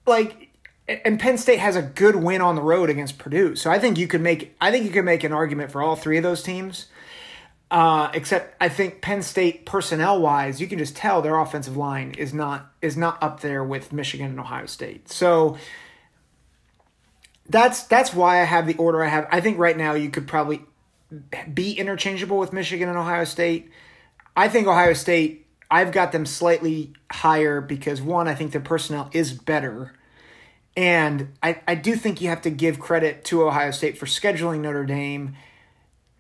like 0.07 0.52
and 0.89 1.19
Penn 1.19 1.39
State 1.39 1.59
has 1.59 1.77
a 1.77 1.83
good 1.83 2.17
win 2.17 2.41
on 2.41 2.57
the 2.57 2.63
road 2.63 2.91
against 2.91 3.19
Purdue. 3.19 3.55
So 3.57 3.71
I 3.71 3.79
think 3.79 3.99
you 3.99 4.07
could 4.07 4.21
make 4.21 4.57
I 4.61 4.71
think 4.71 4.85
you 4.85 4.91
could 4.91 5.05
make 5.05 5.25
an 5.25 5.33
argument 5.33 5.71
for 5.71 5.83
all 5.83 5.97
three 5.97 6.17
of 6.17 6.23
those 6.23 6.43
teams. 6.43 6.87
Uh, 7.71 8.11
except 8.13 8.55
I 8.61 8.69
think 8.69 9.01
Penn 9.01 9.23
State 9.23 9.65
personnel 9.65 10.21
wise, 10.21 10.61
you 10.61 10.67
can 10.67 10.79
just 10.79 10.95
tell 10.95 11.23
their 11.23 11.39
offensive 11.39 11.77
line 11.77 12.13
is 12.19 12.35
not 12.35 12.71
is 12.83 12.97
not 12.97 13.23
up 13.23 13.41
there 13.41 13.65
with 13.65 13.93
Michigan 13.93 14.27
and 14.27 14.41
Ohio 14.41 14.67
State. 14.67 15.11
So 15.11 15.57
that's 17.49 17.85
that's 17.85 18.13
why 18.13 18.41
I 18.41 18.45
have 18.45 18.67
the 18.67 18.75
order 18.75 19.03
I 19.03 19.09
have. 19.09 19.27
I 19.31 19.41
think 19.41 19.59
right 19.59 19.77
now 19.77 19.95
you 19.95 20.11
could 20.11 20.27
probably 20.27 20.63
be 21.53 21.73
interchangeable 21.73 22.39
with 22.39 22.53
Michigan 22.53 22.89
and 22.89 22.99
Ohio 22.99 23.25
State. 23.25 23.71
I 24.37 24.49
think 24.49 24.67
Ohio 24.67 24.93
State 24.93 25.47
I've 25.71 25.93
got 25.93 26.13
them 26.13 26.27
slightly 26.27 26.93
higher 27.11 27.63
because 27.63 28.03
one, 28.03 28.29
I 28.29 28.35
think 28.35 28.53
their 28.53 28.61
personnel 28.61 29.09
is 29.15 29.33
better. 29.33 29.95
And 30.77 31.33
I, 31.43 31.61
I 31.69 31.75
do 31.75 31.97
think 31.97 32.21
you 32.21 32.29
have 32.29 32.43
to 32.43 32.51
give 32.51 32.79
credit 32.79 33.25
to 33.27 33.47
Ohio 33.47 33.71
State 33.71 33.99
for 33.99 34.07
scheduling 34.07 34.61
Notre 34.61 34.87
Dame, 34.87 35.37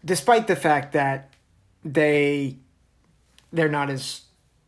despite 0.04 0.46
the 0.46 0.56
fact 0.56 0.92
that 0.92 1.32
they 1.84 2.58
they're 3.52 3.68
not 3.68 3.90
as 3.90 4.22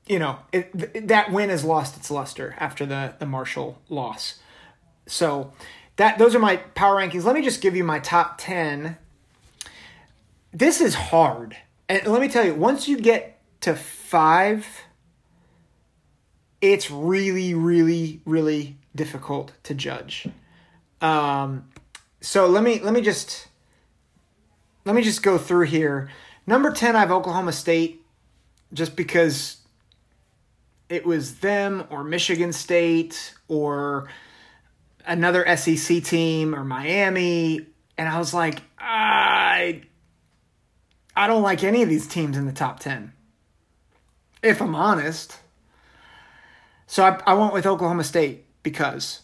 you 0.06 0.18
know 0.18 0.38
it, 0.52 1.06
that 1.08 1.30
win 1.30 1.48
has 1.50 1.64
lost 1.64 1.96
its 1.96 2.10
luster 2.10 2.54
after 2.58 2.86
the 2.86 3.14
the 3.18 3.26
Marshall 3.26 3.78
loss. 3.88 4.38
So 5.06 5.52
that 5.96 6.18
those 6.18 6.34
are 6.34 6.40
my 6.40 6.56
power 6.56 6.96
rankings. 6.96 7.24
Let 7.24 7.34
me 7.34 7.42
just 7.42 7.60
give 7.60 7.76
you 7.76 7.84
my 7.84 7.98
top 7.98 8.36
10. 8.38 8.96
This 10.52 10.80
is 10.80 10.94
hard. 10.94 11.56
And 11.88 12.06
let 12.06 12.20
me 12.20 12.28
tell 12.28 12.44
you, 12.44 12.54
once 12.54 12.88
you 12.88 12.98
get 12.98 13.38
to 13.60 13.74
5 13.74 14.83
it's 16.72 16.90
really 16.90 17.54
really 17.54 18.20
really 18.24 18.76
difficult 18.94 19.52
to 19.64 19.74
judge. 19.74 20.26
Um 21.00 21.68
so 22.20 22.46
let 22.46 22.62
me 22.62 22.80
let 22.80 22.92
me 22.92 23.00
just 23.00 23.48
let 24.84 24.94
me 24.94 25.02
just 25.02 25.22
go 25.22 25.38
through 25.38 25.66
here. 25.66 26.10
Number 26.46 26.70
10, 26.70 26.94
I 26.94 27.00
have 27.00 27.10
Oklahoma 27.10 27.52
State 27.52 28.04
just 28.72 28.96
because 28.96 29.58
it 30.88 31.06
was 31.06 31.36
them 31.36 31.84
or 31.90 32.04
Michigan 32.04 32.52
State 32.52 33.34
or 33.48 34.08
another 35.06 35.56
SEC 35.56 36.02
team 36.04 36.54
or 36.54 36.64
Miami. 36.64 37.66
And 37.96 38.08
I 38.08 38.18
was 38.18 38.34
like, 38.34 38.62
I, 38.78 39.82
I 41.16 41.26
don't 41.26 41.42
like 41.42 41.64
any 41.64 41.82
of 41.82 41.88
these 41.88 42.06
teams 42.06 42.36
in 42.36 42.44
the 42.46 42.52
top 42.52 42.80
10, 42.80 43.12
if 44.42 44.60
I'm 44.60 44.74
honest. 44.74 45.38
So 46.94 47.02
I, 47.02 47.20
I 47.26 47.34
went 47.34 47.52
with 47.52 47.66
Oklahoma 47.66 48.04
State 48.04 48.44
because 48.62 49.22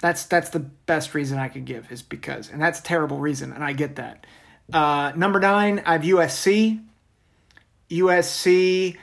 that's 0.00 0.26
that's 0.26 0.50
the 0.50 0.58
best 0.58 1.14
reason 1.14 1.38
I 1.38 1.46
could 1.46 1.64
give 1.64 1.92
is 1.92 2.02
because, 2.02 2.50
and 2.50 2.60
that's 2.60 2.80
a 2.80 2.82
terrible 2.82 3.18
reason, 3.18 3.52
and 3.52 3.62
I 3.62 3.72
get 3.72 3.94
that. 3.94 4.26
Uh, 4.72 5.12
number 5.14 5.38
nine, 5.38 5.80
I 5.86 5.92
have 5.92 6.02
USC. 6.02 6.82
USC 7.88 8.96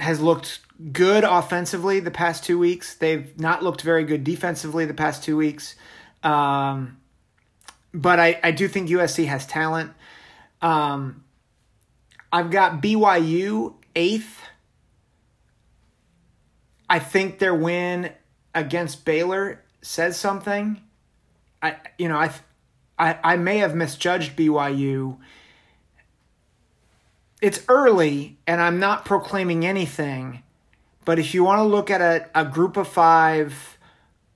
has 0.00 0.20
looked 0.20 0.58
good 0.92 1.22
offensively 1.22 2.00
the 2.00 2.10
past 2.10 2.42
two 2.42 2.58
weeks. 2.58 2.96
They've 2.96 3.38
not 3.38 3.62
looked 3.62 3.82
very 3.82 4.02
good 4.02 4.24
defensively 4.24 4.84
the 4.84 4.92
past 4.92 5.22
two 5.22 5.36
weeks. 5.36 5.76
Um, 6.24 6.98
but 7.94 8.18
I, 8.18 8.40
I 8.42 8.50
do 8.50 8.66
think 8.66 8.88
USC 8.88 9.26
has 9.26 9.46
talent. 9.46 9.92
Um, 10.60 11.22
I've 12.32 12.50
got 12.50 12.82
BYU 12.82 13.74
eighth. 13.94 14.47
I 16.88 16.98
think 16.98 17.38
their 17.38 17.54
win 17.54 18.12
against 18.54 19.04
Baylor 19.04 19.62
says 19.82 20.16
something. 20.18 20.80
I 21.62 21.76
you 21.98 22.08
know 22.08 22.16
I 22.16 22.32
I, 22.98 23.18
I 23.22 23.36
may 23.36 23.58
have 23.58 23.74
misjudged 23.74 24.36
BYU. 24.36 25.18
It's 27.40 27.62
early, 27.68 28.38
and 28.46 28.60
I'm 28.60 28.80
not 28.80 29.04
proclaiming 29.04 29.64
anything. 29.64 30.42
But 31.04 31.18
if 31.18 31.32
you 31.32 31.44
want 31.44 31.60
to 31.60 31.64
look 31.64 31.90
at 31.90 32.00
a, 32.00 32.28
a 32.34 32.44
group 32.44 32.76
of 32.76 32.88
five, 32.88 33.78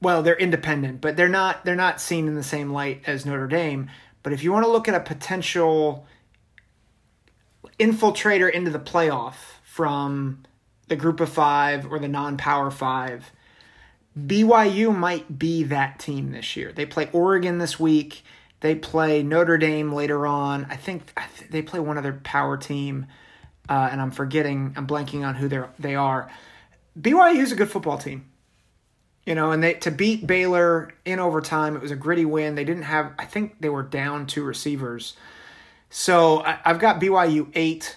well, 0.00 0.23
they're 0.23 0.37
independent, 0.37 1.00
but 1.00 1.16
they're 1.16 1.28
not 1.28 1.64
they're 1.64 1.75
not 1.75 2.00
seen 2.00 2.28
in 2.28 2.35
the 2.35 2.42
same 2.42 2.73
light 2.73 3.02
as 3.06 3.26
Notre 3.26 3.49
Dame. 3.49 3.90
But 4.23 4.32
if 4.32 4.44
you 4.44 4.52
want 4.52 4.64
to 4.64 4.71
look 4.71 4.88
at 4.88 4.94
a 4.94 5.00
potential 5.00 6.06
infiltrator 7.78 8.50
into 8.50 8.71
the 8.71 8.78
playoff 8.78 9.35
from 9.64 10.44
the 10.93 10.97
group 10.97 11.21
of 11.21 11.31
five 11.31 11.91
or 11.91 11.99
the 11.99 12.07
non-power 12.07 12.71
five, 12.71 13.33
BYU 14.19 14.95
might 14.95 15.39
be 15.39 15.63
that 15.63 15.99
team 15.99 16.33
this 16.33 16.55
year. 16.55 16.71
They 16.71 16.85
play 16.85 17.09
Oregon 17.15 17.57
this 17.57 17.81
week. 17.81 18.23
They 18.61 18.75
play 18.75 19.23
Notre 19.23 19.57
Dame 19.57 19.91
later 19.91 20.27
on. 20.27 20.67
I 20.69 20.77
think, 20.77 21.19
they 21.49 21.63
play 21.63 21.81
one 21.81 21.97
other 21.97 22.21
power 22.25 22.59
team, 22.59 23.07
uh, 23.71 23.89
and 23.91 24.03
I'm 24.03 24.11
forgetting. 24.11 24.75
I'm 24.77 24.87
blanking 24.87 25.27
on 25.27 25.35
who 25.35 25.49
they 25.79 25.95
are. 25.95 26.31
BYU 27.01 27.41
is 27.41 27.53
a 27.53 27.57
good 27.57 27.71
football 27.71 27.97
team, 27.97 28.27
you 29.25 29.35
know, 29.35 29.51
and 29.51 29.63
they 29.63 29.73
to 29.73 29.91
beat 29.91 30.27
Baylor 30.27 30.93
in 31.07 31.21
overtime. 31.21 31.75
It 31.75 31.81
was 31.81 31.91
a 31.91 31.97
gritty 31.97 32.27
win. 32.27 32.55
They 32.55 32.65
didn't 32.65 32.83
have. 32.83 33.15
I 33.19 33.25
think 33.25 33.63
they 33.63 33.71
were 33.71 33.83
down 33.83 34.27
two 34.27 34.45
receivers. 34.45 35.17
So 35.89 36.45
I, 36.45 36.59
I've 36.67 36.79
got 36.79 37.01
BYU 37.01 37.51
eight. 37.55 37.97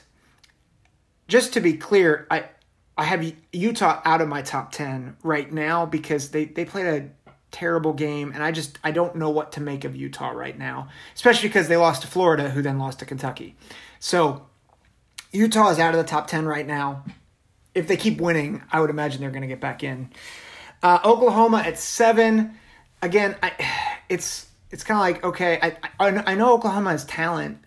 Just 1.28 1.52
to 1.54 1.60
be 1.60 1.74
clear, 1.74 2.26
I 2.32 2.46
I 2.98 3.04
have 3.04 3.34
Utah 3.52 4.02
out 4.06 4.22
of 4.22 4.28
my 4.28 4.42
top 4.42 4.72
ten 4.72 5.18
right 5.24 5.52
now 5.52 5.86
because 5.86 6.30
they 6.30 6.46
they 6.46 6.66
played 6.66 6.86
a 6.86 7.10
terrible 7.52 7.94
game, 7.94 8.32
and 8.34 8.44
I 8.44 8.52
just 8.52 8.80
I 8.84 8.92
don't 8.92 9.16
know 9.16 9.30
what 9.30 9.54
to 9.54 9.62
make 9.62 9.84
of 9.84 9.96
Utah 9.96 10.30
right 10.30 10.58
now, 10.58 10.90
especially 11.14 11.50
because 11.50 11.68
they 11.68 11.78
lost 11.78 12.02
to 12.02 12.08
Florida, 12.08 12.50
who 12.50 12.62
then 12.62 12.80
lost 12.80 13.00
to 13.00 13.06
Kentucky. 13.06 13.56
So 14.00 14.46
Utah 15.32 15.70
is 15.70 15.80
out 15.80 15.94
of 15.94 15.98
the 15.98 16.10
top 16.10 16.28
ten 16.28 16.46
right 16.46 16.66
now. 16.66 17.04
If 17.74 17.88
they 17.88 17.98
keep 17.98 18.22
winning, 18.22 18.62
I 18.72 18.80
would 18.80 18.90
imagine 18.90 19.20
they're 19.20 19.30
going 19.30 19.42
to 19.42 19.48
get 19.48 19.60
back 19.60 19.84
in. 19.84 20.10
Uh, 20.82 21.00
Oklahoma 21.04 21.58
at 21.66 21.78
seven. 21.78 22.58
Again, 23.02 23.36
I, 23.44 23.52
it's 24.10 24.48
it's 24.72 24.84
kind 24.84 24.98
of 24.98 25.02
like 25.02 25.24
okay, 25.26 25.60
I, 25.62 25.78
I 26.00 26.32
I 26.32 26.36
know 26.36 26.54
Oklahoma 26.54 26.92
has 26.92 27.06
talent. 27.06 27.60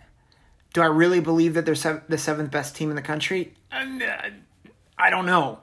Do 0.75 0.83
I 0.83 0.87
really 0.87 1.21
believe 1.21 1.55
that 1.55 1.65
they're 1.65 1.75
sev- 1.75 2.05
the 2.09 2.19
seventh 2.19 2.51
best 2.51 2.77
team 2.77 2.91
in 2.91 2.97
the 2.97 3.03
country? 3.03 3.55
I 4.99 5.11
don't 5.11 5.27
know. 5.27 5.61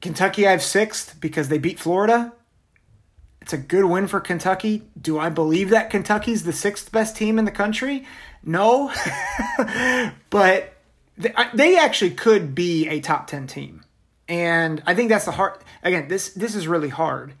Kentucky, 0.00 0.46
I 0.46 0.52
have 0.52 0.62
sixth 0.62 1.20
because 1.20 1.48
they 1.48 1.58
beat 1.58 1.78
Florida. 1.78 2.32
It's 3.40 3.52
a 3.52 3.58
good 3.58 3.84
win 3.84 4.06
for 4.06 4.20
Kentucky. 4.20 4.84
Do 5.00 5.18
I 5.18 5.28
believe 5.28 5.70
that 5.70 5.90
Kentucky's 5.90 6.44
the 6.44 6.52
sixth 6.52 6.92
best 6.92 7.16
team 7.16 7.38
in 7.38 7.44
the 7.44 7.50
country? 7.50 8.06
No. 8.44 8.92
but 10.30 10.74
they 11.16 11.76
actually 11.78 12.10
could 12.12 12.54
be 12.54 12.88
a 12.88 13.00
top 13.00 13.26
10 13.26 13.46
team. 13.46 13.84
And 14.28 14.82
I 14.86 14.94
think 14.94 15.08
that's 15.08 15.24
the 15.24 15.32
hard 15.32 15.54
again, 15.82 16.08
this 16.08 16.30
this 16.34 16.54
is 16.54 16.68
really 16.68 16.90
hard. 16.90 17.32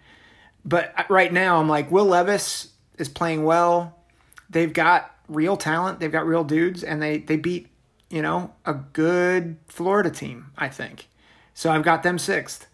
But 0.64 0.92
uh, 0.96 1.04
right 1.08 1.32
now 1.32 1.60
I'm 1.60 1.68
like 1.68 1.90
Will 1.90 2.06
Levis 2.06 2.68
is 2.96 3.08
playing 3.08 3.44
well. 3.44 3.98
They've 4.48 4.72
got 4.72 5.14
real 5.28 5.58
talent, 5.58 6.00
they've 6.00 6.10
got 6.10 6.26
real 6.26 6.44
dudes 6.44 6.82
and 6.82 7.02
they 7.02 7.18
they 7.18 7.36
beat, 7.36 7.68
you 8.10 8.22
know, 8.22 8.52
a 8.64 8.74
good 8.74 9.58
Florida 9.66 10.10
team, 10.10 10.52
I 10.56 10.68
think. 10.68 11.08
So 11.54 11.70
I've 11.70 11.82
got 11.82 12.02
them 12.02 12.16
6th. 12.16 12.66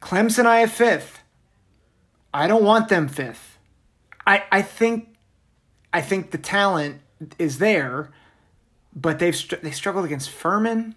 Clemson 0.00 0.46
I 0.46 0.60
have 0.60 0.70
5th. 0.70 1.18
I 2.32 2.46
don't 2.46 2.64
want 2.64 2.88
them 2.88 3.08
fifth. 3.08 3.58
I 4.26 4.44
I 4.52 4.62
think 4.62 5.16
I 5.92 6.00
think 6.00 6.30
the 6.30 6.38
talent 6.38 7.00
is 7.38 7.58
there, 7.58 8.12
but 8.94 9.18
they've 9.18 9.36
they 9.62 9.70
struggled 9.70 10.04
against 10.04 10.30
Furman. 10.30 10.94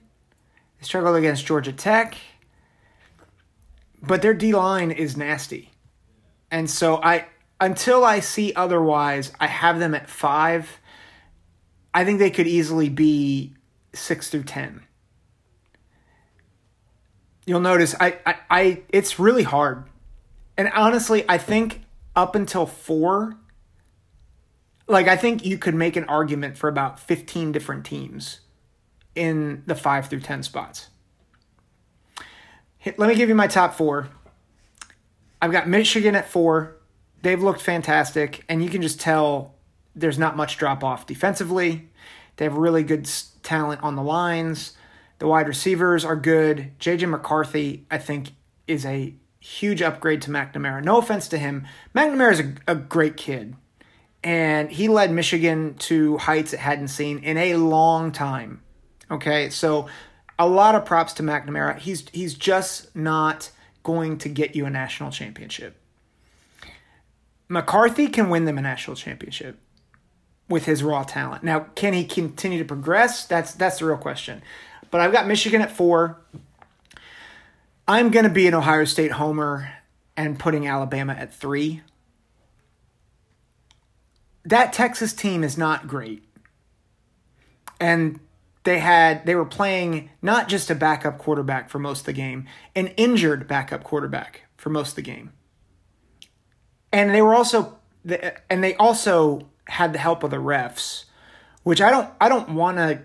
They 0.80 0.84
struggled 0.84 1.16
against 1.16 1.46
Georgia 1.46 1.72
Tech. 1.72 2.18
But 4.02 4.22
their 4.22 4.34
D 4.34 4.54
line 4.54 4.92
is 4.92 5.16
nasty. 5.16 5.72
And 6.50 6.70
so 6.70 7.02
I 7.02 7.28
until 7.60 8.04
I 8.04 8.20
see 8.20 8.54
otherwise, 8.54 9.32
I 9.40 9.48
have 9.48 9.80
them 9.80 9.96
at 9.96 10.10
5. 10.10 10.80
I 11.94 12.06
think 12.06 12.20
they 12.20 12.32
could 12.32 12.48
easily 12.48 12.90
be 12.90 13.54
6 13.94 14.30
through 14.30 14.44
10. 14.44 14.82
you'll 17.46 17.60
notice 17.60 17.96
I, 18.00 18.18
I, 18.26 18.36
I 18.50 18.82
it's 18.90 19.20
really 19.20 19.44
hard. 19.44 19.84
And 20.58 20.70
honestly, 20.74 21.26
I 21.28 21.38
think 21.38 21.82
up 22.16 22.36
until 22.36 22.66
four, 22.66 23.36
like 24.88 25.08
I 25.08 25.16
think 25.16 25.46
you 25.46 25.58
could 25.58 25.76
make 25.76 25.96
an 25.96 26.06
argument 26.06 26.58
for 26.58 26.68
about 26.68 27.00
15 27.00 27.52
different 27.52 27.86
teams 27.86 28.42
in 29.16 29.64
the 29.66 29.76
five 29.76 30.08
through 30.08 30.22
10 30.22 30.44
spots. 30.44 30.90
Let 32.86 33.10
me 33.10 33.16
give 33.16 33.30
you 33.30 33.36
my 33.36 33.48
top 33.48 33.76
four. 33.76 34.10
I've 35.42 35.52
got 35.52 35.68
Michigan 35.68 36.16
at 36.16 36.30
four. 36.30 36.78
They've 37.22 37.42
looked 37.42 37.62
fantastic, 37.62 38.44
and 38.50 38.64
you 38.64 38.70
can 38.70 38.82
just 38.82 39.00
tell 39.00 39.56
there's 39.96 40.20
not 40.20 40.38
much 40.38 40.58
drop 40.58 40.84
off 40.84 41.06
defensively. 41.06 41.90
They 42.38 42.46
have 42.46 42.56
really 42.56 42.84
good 42.84 43.10
talent 43.44 43.84
on 43.84 43.96
the 43.96 44.04
lines. 44.04 44.74
The 45.20 45.28
wide 45.28 45.48
receivers 45.48 46.04
are 46.04 46.16
good. 46.16 46.72
JJ 46.80 47.10
McCarthy, 47.10 47.86
I 47.92 47.98
think, 47.98 48.32
is 48.68 48.86
a 48.86 49.14
huge 49.40 49.82
upgrade 49.82 50.22
to 50.24 50.32
McNamara. 50.32 50.84
No 50.84 50.98
offense 50.98 51.28
to 51.30 51.38
him. 51.38 51.68
McNamara 51.96 52.32
is 52.32 52.40
a, 52.40 52.54
a 52.68 52.76
great 52.76 53.18
kid, 53.18 53.56
and 54.24 54.72
he 54.72 54.88
led 54.88 55.12
Michigan 55.12 55.76
to 55.80 56.18
heights 56.18 56.54
it 56.54 56.60
hadn't 56.60 56.88
seen 56.88 57.20
in 57.20 57.38
a 57.38 57.56
long 57.56 58.12
time. 58.12 58.62
Okay, 59.10 59.50
so 59.50 59.88
a 60.40 60.48
lot 60.48 60.74
of 60.74 60.86
props 60.86 61.14
to 61.14 61.24
McNamara. 61.24 61.78
He's 61.78 62.08
he's 62.14 62.34
just 62.34 62.96
not 62.96 63.52
going 63.84 64.18
to 64.20 64.30
get 64.30 64.56
you 64.56 64.66
a 64.66 64.70
national 64.70 65.12
championship. 65.12 65.76
McCarthy 67.50 68.08
can 68.08 68.30
win 68.30 68.46
them 68.46 68.58
a 68.58 68.62
national 68.62 68.96
championship 68.96 69.60
with 70.52 70.66
his 70.66 70.84
raw 70.84 71.04
talent. 71.04 71.44
Now, 71.44 71.62
can 71.76 71.94
he 71.94 72.04
continue 72.04 72.60
to 72.60 72.66
progress? 72.66 73.26
That's 73.26 73.54
that's 73.54 73.80
the 73.80 73.86
real 73.86 73.98
question. 73.98 74.44
But 74.92 75.02
I've 75.02 75.14
got 75.14 75.26
Michigan 75.26 75.62
at 75.62 75.72
four. 75.72 76.22
I'm 77.88 78.12
going 78.12 78.26
to 78.26 78.30
be 78.32 78.46
an 78.48 78.54
Ohio 78.54 78.86
State 78.86 79.14
homer 79.14 79.74
and 80.16 80.38
putting 80.38 80.68
Alabama 80.68 81.14
at 81.14 81.34
three. 81.34 81.82
That 84.46 84.74
Texas 84.74 85.14
team 85.14 85.44
is 85.44 85.58
not 85.58 85.88
great. 85.88 86.24
And 87.80 88.20
they 88.64 88.80
had 88.80 89.26
they 89.26 89.36
were 89.36 89.46
playing 89.46 90.10
not 90.22 90.50
just 90.50 90.70
a 90.70 90.76
backup 90.76 91.18
quarterback 91.18 91.70
for 91.70 91.80
most 91.80 92.02
of 92.02 92.06
the 92.06 92.14
game, 92.14 92.46
an 92.76 92.88
injured 92.90 93.48
backup 93.48 93.84
quarterback 93.84 94.42
for 94.58 94.70
most 94.70 94.90
of 94.90 94.96
the 94.96 95.02
game. 95.02 95.32
And 96.92 97.16
they 97.16 97.22
were 97.22 97.34
also 97.34 97.80
and 98.50 98.64
they 98.64 98.76
also 98.76 99.48
had 99.68 99.94
the 99.94 100.00
help 100.00 100.24
of 100.24 100.32
the 100.32 100.38
refs, 100.38 101.06
which 101.64 101.82
I 101.82 101.92
don't 101.92 102.10
I 102.20 102.30
don't 102.30 102.50
want 102.50 102.78
to 102.78 103.02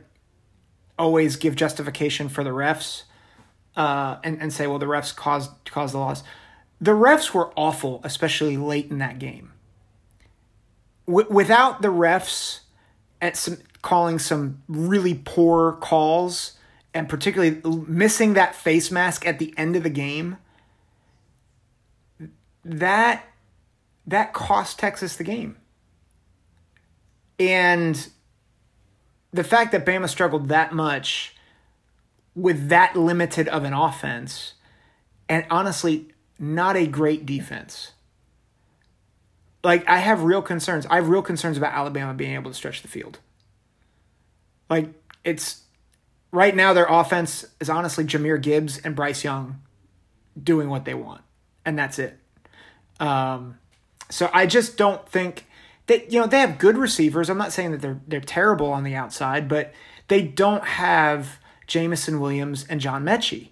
always 0.98 1.36
give 1.36 1.56
justification 1.56 2.28
for 2.28 2.42
the 2.42 2.50
refs 2.50 3.02
uh, 3.76 4.16
and 4.24 4.40
and 4.40 4.52
say 4.52 4.66
well 4.66 4.78
the 4.78 4.86
refs 4.86 5.14
caused 5.14 5.50
caused 5.66 5.94
the 5.94 5.98
loss. 5.98 6.22
The 6.80 6.92
refs 6.92 7.32
were 7.32 7.52
awful, 7.56 8.00
especially 8.04 8.56
late 8.56 8.90
in 8.90 8.98
that 8.98 9.18
game. 9.18 9.52
W- 11.06 11.28
without 11.30 11.82
the 11.82 11.88
refs 11.88 12.60
at 13.20 13.36
some 13.36 13.58
calling 13.82 14.18
some 14.18 14.62
really 14.68 15.14
poor 15.14 15.72
calls 15.72 16.52
and 16.92 17.08
particularly 17.08 17.60
missing 17.86 18.34
that 18.34 18.54
face 18.54 18.90
mask 18.90 19.26
at 19.26 19.38
the 19.38 19.54
end 19.56 19.76
of 19.76 19.82
the 19.82 19.90
game 19.90 20.38
that 22.64 23.24
that 24.06 24.32
cost 24.32 24.78
Texas 24.78 25.16
the 25.16 25.24
game. 25.24 25.56
And 27.38 28.08
the 29.32 29.44
fact 29.44 29.72
that 29.72 29.84
Bama 29.84 30.08
struggled 30.08 30.48
that 30.48 30.72
much 30.72 31.34
with 32.34 32.68
that 32.68 32.96
limited 32.96 33.48
of 33.48 33.64
an 33.64 33.72
offense 33.72 34.54
and 35.28 35.44
honestly 35.50 36.08
not 36.38 36.76
a 36.76 36.86
great 36.86 37.26
defense. 37.26 37.92
Like 39.64 39.88
I 39.88 39.98
have 39.98 40.22
real 40.22 40.42
concerns. 40.42 40.86
I 40.86 40.96
have 40.96 41.08
real 41.08 41.22
concerns 41.22 41.56
about 41.56 41.72
Alabama 41.72 42.14
being 42.14 42.34
able 42.34 42.50
to 42.50 42.56
stretch 42.56 42.82
the 42.82 42.88
field. 42.88 43.18
Like 44.68 44.90
it's 45.24 45.62
right 46.30 46.54
now 46.54 46.72
their 46.72 46.86
offense 46.86 47.46
is 47.60 47.70
honestly 47.70 48.04
Jahmyr 48.04 48.40
Gibbs 48.40 48.78
and 48.78 48.94
Bryce 48.94 49.24
Young 49.24 49.60
doing 50.40 50.68
what 50.68 50.84
they 50.84 50.94
want, 50.94 51.22
and 51.64 51.78
that's 51.78 51.98
it. 51.98 52.18
Um, 53.00 53.58
so 54.10 54.30
I 54.32 54.46
just 54.46 54.76
don't 54.76 55.06
think 55.08 55.45
that 55.86 56.12
you 56.12 56.20
know 56.20 56.26
they 56.26 56.40
have 56.40 56.58
good 56.58 56.76
receivers. 56.76 57.30
I'm 57.30 57.38
not 57.38 57.52
saying 57.52 57.72
that 57.72 57.80
they're 57.80 58.00
they're 58.06 58.20
terrible 58.20 58.72
on 58.72 58.84
the 58.84 58.94
outside, 58.94 59.48
but 59.48 59.72
they 60.08 60.22
don't 60.22 60.64
have 60.64 61.38
Jameson 61.66 62.20
Williams 62.20 62.66
and 62.68 62.80
John 62.80 63.04
Metchie, 63.04 63.50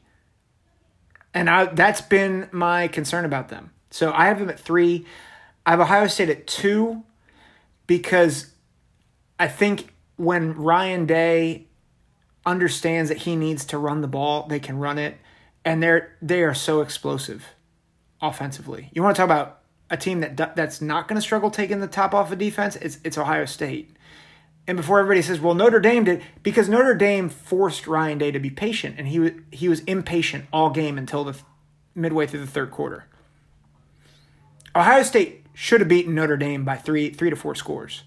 and 1.32 1.48
I, 1.48 1.66
that's 1.66 2.00
been 2.00 2.48
my 2.52 2.88
concern 2.88 3.24
about 3.24 3.48
them. 3.48 3.72
So 3.90 4.12
I 4.12 4.26
have 4.26 4.38
them 4.38 4.50
at 4.50 4.58
three. 4.58 5.06
I 5.66 5.70
have 5.70 5.80
Ohio 5.80 6.06
State 6.06 6.28
at 6.28 6.46
two 6.46 7.04
because 7.86 8.50
I 9.38 9.48
think 9.48 9.92
when 10.16 10.54
Ryan 10.54 11.06
Day 11.06 11.66
understands 12.46 13.08
that 13.08 13.18
he 13.18 13.36
needs 13.36 13.64
to 13.66 13.78
run 13.78 14.00
the 14.00 14.08
ball, 14.08 14.46
they 14.46 14.60
can 14.60 14.78
run 14.78 14.98
it, 14.98 15.16
and 15.64 15.82
they're 15.82 16.16
they 16.20 16.42
are 16.42 16.54
so 16.54 16.80
explosive 16.80 17.46
offensively. 18.20 18.90
You 18.92 19.02
want 19.02 19.16
to 19.16 19.20
talk 19.20 19.26
about 19.26 19.60
a 19.94 19.96
team 19.96 20.20
that 20.20 20.56
that's 20.56 20.80
not 20.80 21.08
going 21.08 21.16
to 21.16 21.22
struggle 21.22 21.50
taking 21.50 21.80
the 21.80 21.86
top 21.86 22.14
off 22.14 22.30
of 22.30 22.38
defense? 22.38 22.76
It's 22.76 22.98
it's 23.04 23.18
Ohio 23.18 23.46
State. 23.46 23.96
And 24.66 24.76
before 24.76 24.98
everybody 24.98 25.22
says, 25.22 25.40
"Well, 25.40 25.54
Notre 25.54 25.80
Dame 25.80 26.04
did," 26.04 26.22
because 26.42 26.68
Notre 26.68 26.94
Dame 26.94 27.28
forced 27.28 27.86
Ryan 27.86 28.18
Day 28.18 28.30
to 28.30 28.38
be 28.38 28.50
patient, 28.50 28.96
and 28.98 29.08
he 29.08 29.18
was 29.18 29.32
he 29.50 29.68
was 29.68 29.80
impatient 29.80 30.46
all 30.52 30.70
game 30.70 30.98
until 30.98 31.24
the 31.24 31.38
midway 31.94 32.26
through 32.26 32.40
the 32.40 32.46
third 32.46 32.70
quarter. 32.70 33.06
Ohio 34.76 35.02
State 35.02 35.46
should 35.54 35.80
have 35.80 35.88
beaten 35.88 36.14
Notre 36.14 36.36
Dame 36.36 36.64
by 36.64 36.76
three 36.76 37.10
three 37.10 37.30
to 37.30 37.36
four 37.36 37.54
scores 37.54 38.04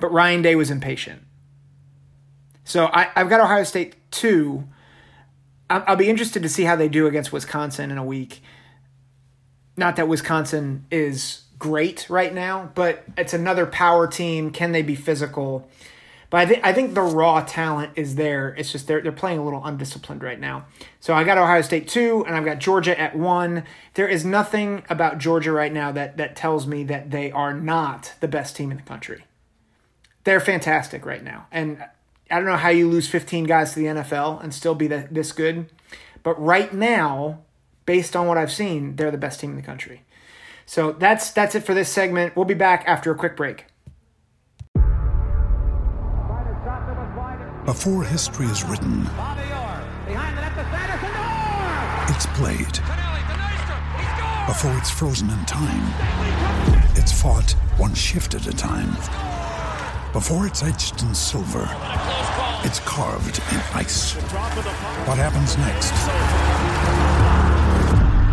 but 0.00 0.10
Ryan 0.10 0.42
Day 0.42 0.56
was 0.56 0.70
impatient. 0.70 1.22
So 2.64 2.90
I, 2.92 3.10
have 3.14 3.28
got 3.28 3.40
Ohio 3.40 3.64
State 3.64 3.96
two. 4.10 4.64
I'll 5.68 5.96
be 5.96 6.08
interested 6.08 6.42
to 6.42 6.48
see 6.48 6.64
how 6.64 6.74
they 6.74 6.88
do 6.88 7.06
against 7.06 7.32
Wisconsin 7.32 7.92
in 7.92 7.98
a 7.98 8.04
week. 8.04 8.42
Not 9.76 9.96
that 9.96 10.08
Wisconsin 10.08 10.84
is 10.90 11.42
great 11.58 12.08
right 12.08 12.32
now, 12.32 12.70
but 12.74 13.04
it's 13.16 13.34
another 13.34 13.66
power 13.66 14.06
team. 14.06 14.50
Can 14.50 14.72
they 14.72 14.82
be 14.82 14.94
physical? 14.94 15.68
But 16.28 16.38
I 16.38 16.46
think 16.46 16.64
I 16.64 16.72
think 16.72 16.94
the 16.94 17.02
raw 17.02 17.42
talent 17.42 17.92
is 17.96 18.14
there. 18.14 18.54
It's 18.56 18.70
just 18.70 18.86
they're 18.86 19.00
they're 19.00 19.10
playing 19.10 19.38
a 19.38 19.44
little 19.44 19.64
undisciplined 19.64 20.22
right 20.22 20.38
now. 20.38 20.66
So 21.00 21.12
I 21.14 21.24
got 21.24 21.38
Ohio 21.38 21.62
State 21.62 21.88
two, 21.88 22.24
and 22.26 22.36
I've 22.36 22.44
got 22.44 22.58
Georgia 22.58 22.98
at 22.98 23.16
one. 23.16 23.64
There 23.94 24.06
is 24.06 24.24
nothing 24.24 24.84
about 24.88 25.18
Georgia 25.18 25.50
right 25.50 25.72
now 25.72 25.90
that 25.92 26.18
that 26.18 26.36
tells 26.36 26.66
me 26.66 26.84
that 26.84 27.10
they 27.10 27.32
are 27.32 27.52
not 27.52 28.14
the 28.20 28.28
best 28.28 28.54
team 28.54 28.70
in 28.70 28.76
the 28.76 28.82
country 28.84 29.24
they're 30.24 30.40
fantastic 30.40 31.06
right 31.06 31.22
now. 31.22 31.46
And 31.50 31.82
I 32.30 32.36
don't 32.36 32.44
know 32.44 32.56
how 32.56 32.68
you 32.68 32.88
lose 32.88 33.08
15 33.08 33.44
guys 33.44 33.72
to 33.72 33.80
the 33.80 33.86
NFL 33.86 34.42
and 34.42 34.54
still 34.54 34.74
be 34.74 34.86
this 34.86 35.32
good. 35.32 35.70
But 36.22 36.40
right 36.40 36.72
now, 36.72 37.40
based 37.86 38.16
on 38.16 38.26
what 38.26 38.38
I've 38.38 38.52
seen, 38.52 38.96
they're 38.96 39.10
the 39.10 39.18
best 39.18 39.40
team 39.40 39.50
in 39.50 39.56
the 39.56 39.62
country. 39.62 40.02
So 40.66 40.92
that's 40.92 41.30
that's 41.32 41.54
it 41.54 41.64
for 41.64 41.74
this 41.74 41.88
segment. 41.88 42.36
We'll 42.36 42.44
be 42.44 42.54
back 42.54 42.84
after 42.86 43.10
a 43.10 43.14
quick 43.14 43.36
break. 43.36 43.66
Before 47.66 48.04
history 48.04 48.46
is 48.46 48.64
written, 48.64 49.02
it's 52.08 52.26
played. 52.38 52.78
Before 54.46 54.76
it's 54.78 54.90
frozen 54.90 55.30
in 55.30 55.44
time, 55.44 55.84
it's 56.96 57.12
fought 57.12 57.52
one 57.76 57.94
shift 57.94 58.34
at 58.34 58.46
a 58.46 58.52
time 58.52 58.96
before 60.12 60.44
it's 60.44 60.62
etched 60.64 61.02
in 61.02 61.14
silver, 61.14 61.68
it's 62.64 62.80
carved 62.80 63.38
in 63.52 63.60
ice. 63.74 64.14
What 65.06 65.18
happens 65.18 65.56
next 65.56 65.92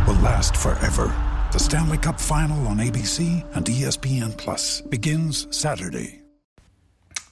will 0.08 0.15
last 0.15 0.56
forever. 0.56 1.13
The 1.52 1.60
Stanley 1.60 1.98
Cup 1.98 2.20
Final 2.20 2.65
on 2.67 2.78
ABC 2.78 3.46
and 3.56 3.65
ESPN 3.65 4.36
Plus 4.38 4.82
begins 4.82 5.48
Saturday. 5.56 6.22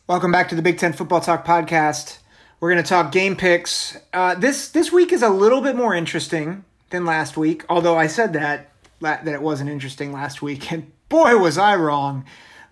Welcome 0.08 0.32
back 0.32 0.50
to 0.50 0.56
the 0.56 0.62
Big 0.62 0.78
Ten 0.78 0.94
Football 0.94 1.22
Talk 1.22 1.46
podcast. 1.46 2.20
We're 2.60 2.72
going 2.72 2.84
to 2.84 2.88
talk 2.88 3.12
game 3.12 3.36
picks. 3.36 3.98
Uh, 4.14 4.36
this 4.36 4.70
this 4.70 4.92
week 4.92 5.12
is 5.12 5.24
a 5.24 5.30
little 5.30 5.62
bit 5.62 5.76
more 5.76 5.96
interesting 5.96 6.64
than 6.90 7.06
last 7.06 7.38
week, 7.38 7.64
although 7.70 7.98
I 7.98 8.08
said 8.08 8.34
that 8.34 8.72
that 9.02 9.28
it 9.28 9.42
wasn't 9.42 9.70
interesting 9.70 10.12
last 10.12 10.42
week, 10.42 10.72
and 10.72 10.92
boy 11.10 11.38
was 11.38 11.58
I 11.58 11.76
wrong 11.76 12.26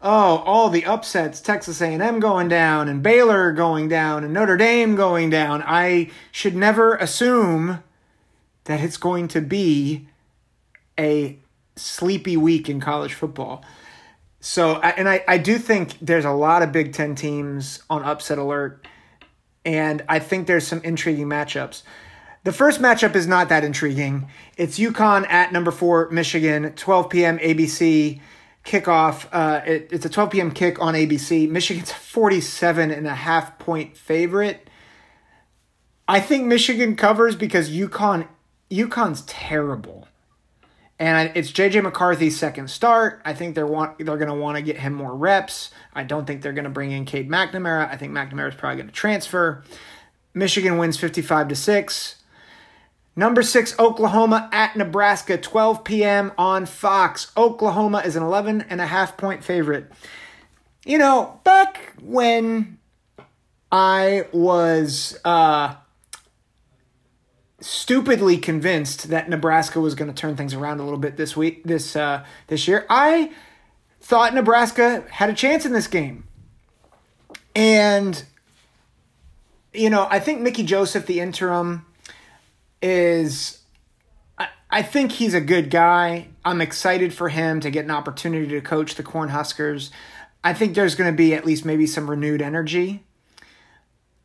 oh, 0.04 0.44
all 0.46 0.70
the 0.70 0.86
upsets, 0.86 1.40
Texas 1.40 1.82
A&M 1.82 2.20
going 2.20 2.50
down 2.50 2.90
and 2.90 3.02
Baylor 3.02 3.54
going 3.54 3.88
down 3.88 4.24
and 4.24 4.34
Notre 4.34 4.58
Dame 4.58 4.96
going 4.96 5.30
down. 5.30 5.64
I 5.66 6.12
should 6.32 6.56
never 6.56 6.96
assume 6.96 7.82
that 8.66 8.82
it's 8.82 8.98
going 8.98 9.28
to 9.30 9.42
be 9.42 10.08
a 11.00 11.38
sleepy 11.76 12.38
week 12.38 12.70
in 12.70 12.80
college 12.80 13.14
football. 13.14 13.64
So, 14.40 14.76
and 14.76 15.08
I, 15.08 15.24
I 15.28 15.38
do 15.38 15.58
think 15.58 15.98
there's 16.02 16.26
a 16.26 16.32
lot 16.32 16.64
of 16.64 16.72
Big 16.72 16.94
Ten 16.94 17.16
teams 17.16 17.82
on 17.90 18.04
upset 18.04 18.38
alert, 18.38 18.86
and 19.64 20.04
I 20.10 20.20
think 20.20 20.48
there's 20.48 20.68
some 20.68 20.82
intriguing 20.84 21.28
matchups. 21.28 21.84
The 22.44 22.52
first 22.52 22.82
matchup 22.82 23.16
is 23.16 23.26
not 23.26 23.48
that 23.50 23.64
intriguing. 23.64 24.28
It's 24.58 24.78
UConn 24.78 25.30
at 25.30 25.54
number 25.54 25.72
four, 25.72 26.10
Michigan, 26.10 26.74
12 26.76 27.10
p.m. 27.10 27.40
ABC 27.40 28.20
kickoff. 28.66 29.28
Uh, 29.32 29.62
it, 29.66 29.90
it's 29.92 30.06
a 30.06 30.10
12 30.10 30.32
p.m. 30.32 30.52
kick 30.52 30.82
on 30.82 30.94
ABC. 30.94 31.50
Michigan's 31.50 31.94
47 31.94 32.92
and 32.92 33.08
a 33.08 33.16
half 33.16 33.58
point 33.60 33.96
favorite. 33.96 34.70
I 36.06 36.20
think 36.20 36.46
Michigan 36.46 36.98
covers 36.98 37.38
because 37.38 37.70
UConn 37.72 38.28
UConn's 38.74 39.22
terrible. 39.22 40.08
And 41.00 41.32
it's 41.36 41.52
JJ 41.52 41.84
McCarthy's 41.84 42.38
second 42.38 42.70
start. 42.70 43.22
I 43.26 43.34
think 43.34 43.56
they're 43.56 43.68
want 43.68 43.98
they're 43.98 44.18
going 44.18 44.28
to 44.28 44.34
want 44.34 44.58
to 44.58 44.62
get 44.64 44.78
him 44.78 44.94
more 44.94 45.16
reps. 45.16 45.72
I 45.94 46.04
don't 46.04 46.26
think 46.26 46.42
they're 46.42 46.54
going 46.54 46.64
to 46.64 46.70
bring 46.70 46.92
in 46.92 47.06
Cade 47.06 47.30
McNamara. 47.30 47.90
I 47.90 47.98
think 47.98 48.14
McNamara 48.14 48.50
is 48.50 48.56
probably 48.56 48.78
going 48.78 48.88
to 48.88 48.94
transfer. 48.94 49.64
Michigan 50.34 50.78
wins 50.78 50.98
55 50.98 51.50
to 51.50 51.56
6. 51.56 52.16
Number 53.16 53.44
six, 53.44 53.78
Oklahoma 53.78 54.50
at 54.52 54.76
Nebraska, 54.76 55.38
12 55.38 55.84
p.m. 55.84 56.32
on 56.36 56.66
Fox. 56.66 57.32
Oklahoma 57.38 58.02
is 58.04 58.16
an 58.16 58.24
11 58.24 58.66
and 58.70 58.82
a 58.82 58.88
half 58.88 59.18
point 59.18 59.44
favorite. 59.44 59.92
You 60.84 60.98
know, 60.98 61.40
back 61.44 61.94
when 62.02 62.80
I 63.72 64.26
was 64.32 65.20
uh, 65.24 65.76
stupidly 67.64 68.38
convinced 68.38 69.10
that 69.10 69.30
Nebraska 69.30 69.80
was 69.80 69.96
going 69.96 70.14
to 70.14 70.16
turn 70.16 70.36
things 70.36 70.54
around 70.54 70.80
a 70.80 70.84
little 70.84 71.00
bit 71.00 71.16
this 71.16 71.36
week, 71.38 71.64
this 71.64 71.96
uh, 71.96 72.26
this 72.48 72.68
year, 72.68 72.86
I 72.90 73.32
thought 74.02 74.34
Nebraska 74.34 75.06
had 75.10 75.30
a 75.30 75.34
chance 75.34 75.66
in 75.66 75.72
this 75.72 75.88
game, 75.88 76.26
and 77.56 78.24
you 79.74 79.90
know, 79.90 80.08
I 80.10 80.20
think 80.20 80.42
Mickey 80.42 80.64
Joseph, 80.64 81.06
the 81.06 81.20
interim 81.20 81.86
is 82.82 83.60
I, 84.38 84.50
I 84.70 84.82
think 84.82 85.14
he's 85.14 85.34
a 85.34 85.42
good 85.42 85.70
guy. 85.70 86.28
I'm 86.44 86.62
excited 86.62 87.14
for 87.14 87.30
him 87.30 87.62
to 87.62 87.72
get 87.72 87.86
an 87.86 87.92
opportunity 87.92 88.48
to 88.48 88.62
coach 88.62 88.96
the 88.96 89.04
Cornhuskers. 89.04 89.90
I 90.44 90.54
think 90.54 90.76
there's 90.76 90.96
going 90.96 91.12
to 91.12 91.16
be 91.16 91.34
at 91.34 91.46
least 91.46 91.64
maybe 91.64 91.88
some 91.88 92.10
renewed 92.10 92.42
energy. 92.42 93.06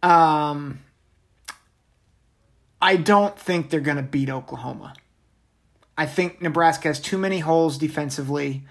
Um, 0.03 0.81
I 2.81 2.97
don't 2.97 3.39
think 3.39 3.71
they're 3.71 3.81
going 3.81 3.97
to 3.97 4.03
beat 4.03 4.31
Oklahoma. 4.31 4.95
I 5.97 6.07
think 6.07 6.41
Nebraska 6.41 6.89
has 6.89 7.01
too 7.01 7.19
many 7.19 7.41
holes 7.41 7.77
defensively. 7.77 8.65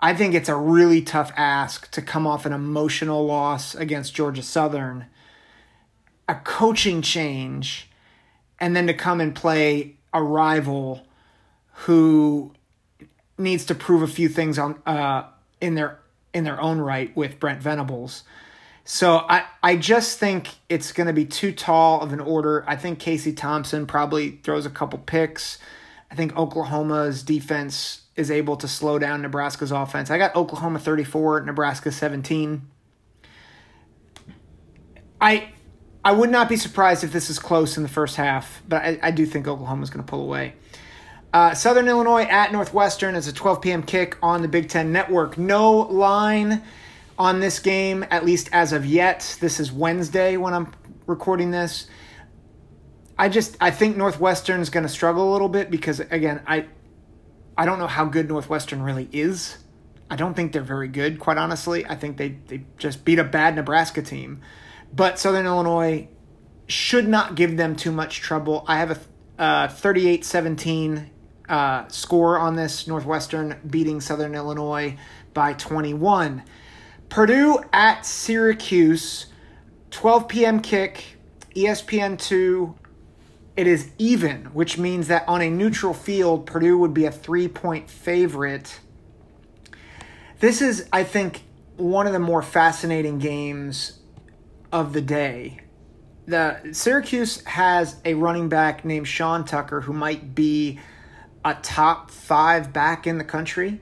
I 0.00 0.14
think 0.14 0.34
it's 0.34 0.48
a 0.48 0.54
really 0.54 1.02
tough 1.02 1.32
ask 1.36 1.90
to 1.90 2.00
come 2.00 2.26
off 2.26 2.46
an 2.46 2.52
emotional 2.52 3.26
loss 3.26 3.74
against 3.74 4.14
Georgia 4.14 4.42
Southern. 4.42 5.06
A 6.28 6.36
coaching 6.36 7.02
change 7.02 7.90
and 8.60 8.76
then 8.76 8.86
to 8.86 8.94
come 8.94 9.20
and 9.20 9.34
play 9.34 9.96
a 10.12 10.22
rival 10.22 11.06
who 11.72 12.52
needs 13.36 13.64
to 13.64 13.74
prove 13.74 14.02
a 14.02 14.06
few 14.06 14.28
things 14.28 14.58
on 14.58 14.80
uh, 14.86 15.24
in 15.60 15.74
their 15.74 15.98
in 16.32 16.44
their 16.44 16.60
own 16.60 16.78
right 16.78 17.14
with 17.16 17.40
Brent 17.40 17.60
Venables. 17.60 18.22
So 18.92 19.18
I, 19.18 19.44
I 19.62 19.76
just 19.76 20.18
think 20.18 20.48
it's 20.68 20.90
going 20.90 21.06
to 21.06 21.12
be 21.12 21.24
too 21.24 21.52
tall 21.52 22.00
of 22.00 22.12
an 22.12 22.18
order. 22.18 22.64
I 22.66 22.74
think 22.74 22.98
Casey 22.98 23.32
Thompson 23.32 23.86
probably 23.86 24.40
throws 24.42 24.66
a 24.66 24.70
couple 24.70 24.98
picks. 24.98 25.58
I 26.10 26.16
think 26.16 26.36
Oklahoma's 26.36 27.22
defense 27.22 28.00
is 28.16 28.32
able 28.32 28.56
to 28.56 28.66
slow 28.66 28.98
down 28.98 29.22
Nebraska's 29.22 29.70
offense. 29.70 30.10
I 30.10 30.18
got 30.18 30.34
Oklahoma 30.34 30.80
34, 30.80 31.42
Nebraska 31.42 31.92
17. 31.92 32.62
I 35.20 35.52
I 36.04 36.10
would 36.10 36.30
not 36.30 36.48
be 36.48 36.56
surprised 36.56 37.04
if 37.04 37.12
this 37.12 37.30
is 37.30 37.38
close 37.38 37.76
in 37.76 37.84
the 37.84 37.88
first 37.88 38.16
half, 38.16 38.60
but 38.68 38.82
I, 38.82 38.98
I 39.04 39.10
do 39.12 39.24
think 39.24 39.46
Oklahoma 39.46 39.84
is 39.84 39.90
going 39.90 40.04
to 40.04 40.10
pull 40.10 40.22
away. 40.22 40.54
Uh, 41.32 41.54
Southern 41.54 41.86
Illinois 41.86 42.24
at 42.24 42.50
Northwestern 42.50 43.14
is 43.14 43.28
a 43.28 43.32
12 43.32 43.60
p.m. 43.60 43.82
kick 43.84 44.16
on 44.20 44.42
the 44.42 44.48
Big 44.48 44.68
Ten 44.68 44.90
Network. 44.90 45.38
No 45.38 45.76
line 45.78 46.64
on 47.20 47.38
this 47.38 47.58
game, 47.58 48.02
at 48.10 48.24
least 48.24 48.48
as 48.50 48.72
of 48.72 48.86
yet. 48.86 49.36
This 49.40 49.60
is 49.60 49.70
Wednesday 49.70 50.38
when 50.38 50.54
I'm 50.54 50.72
recording 51.06 51.50
this. 51.50 51.86
I 53.18 53.28
just 53.28 53.58
I 53.60 53.70
think 53.70 53.98
Northwestern 53.98 54.62
is 54.62 54.70
going 54.70 54.84
to 54.84 54.88
struggle 54.88 55.30
a 55.30 55.32
little 55.34 55.50
bit 55.50 55.70
because 55.70 56.00
again 56.00 56.40
I 56.46 56.64
I 57.58 57.66
don't 57.66 57.78
know 57.78 57.86
how 57.86 58.06
good 58.06 58.26
Northwestern 58.26 58.80
really 58.80 59.06
is. 59.12 59.58
I 60.08 60.16
don't 60.16 60.32
think 60.32 60.52
they're 60.52 60.62
very 60.62 60.88
good, 60.88 61.20
quite 61.20 61.36
honestly. 61.36 61.84
I 61.84 61.94
think 61.94 62.16
they 62.16 62.38
they 62.46 62.64
just 62.78 63.04
beat 63.04 63.18
a 63.18 63.24
bad 63.24 63.54
Nebraska 63.54 64.00
team. 64.00 64.40
But 64.90 65.18
Southern 65.18 65.44
Illinois 65.44 66.08
should 66.68 67.06
not 67.06 67.34
give 67.34 67.58
them 67.58 67.76
too 67.76 67.92
much 67.92 68.22
trouble. 68.22 68.64
I 68.66 68.78
have 68.78 68.92
a 69.38 69.42
uh, 69.42 69.68
38 69.68 70.24
17 70.24 71.10
uh, 71.50 71.86
score 71.88 72.38
on 72.38 72.56
this, 72.56 72.86
Northwestern 72.86 73.60
beating 73.68 74.00
Southern 74.00 74.34
Illinois 74.34 74.96
by 75.34 75.52
21. 75.52 76.44
Purdue 77.10 77.58
at 77.72 78.06
Syracuse, 78.06 79.26
12 79.90 80.28
p.m. 80.28 80.60
kick, 80.60 81.18
ESPN 81.56 82.16
2. 82.18 82.76
It 83.56 83.66
is 83.66 83.90
even, 83.98 84.44
which 84.46 84.78
means 84.78 85.08
that 85.08 85.28
on 85.28 85.42
a 85.42 85.50
neutral 85.50 85.92
field, 85.92 86.46
Purdue 86.46 86.78
would 86.78 86.94
be 86.94 87.04
a 87.04 87.10
three 87.10 87.48
point 87.48 87.90
favorite. 87.90 88.78
This 90.38 90.62
is, 90.62 90.88
I 90.92 91.02
think, 91.02 91.42
one 91.76 92.06
of 92.06 92.12
the 92.12 92.20
more 92.20 92.42
fascinating 92.42 93.18
games 93.18 93.98
of 94.72 94.92
the 94.92 95.00
day. 95.00 95.60
The 96.26 96.70
Syracuse 96.72 97.44
has 97.44 97.96
a 98.04 98.14
running 98.14 98.48
back 98.48 98.84
named 98.84 99.08
Sean 99.08 99.44
Tucker 99.44 99.80
who 99.80 99.92
might 99.92 100.34
be 100.34 100.78
a 101.44 101.54
top 101.54 102.12
five 102.12 102.72
back 102.72 103.08
in 103.08 103.18
the 103.18 103.24
country. 103.24 103.80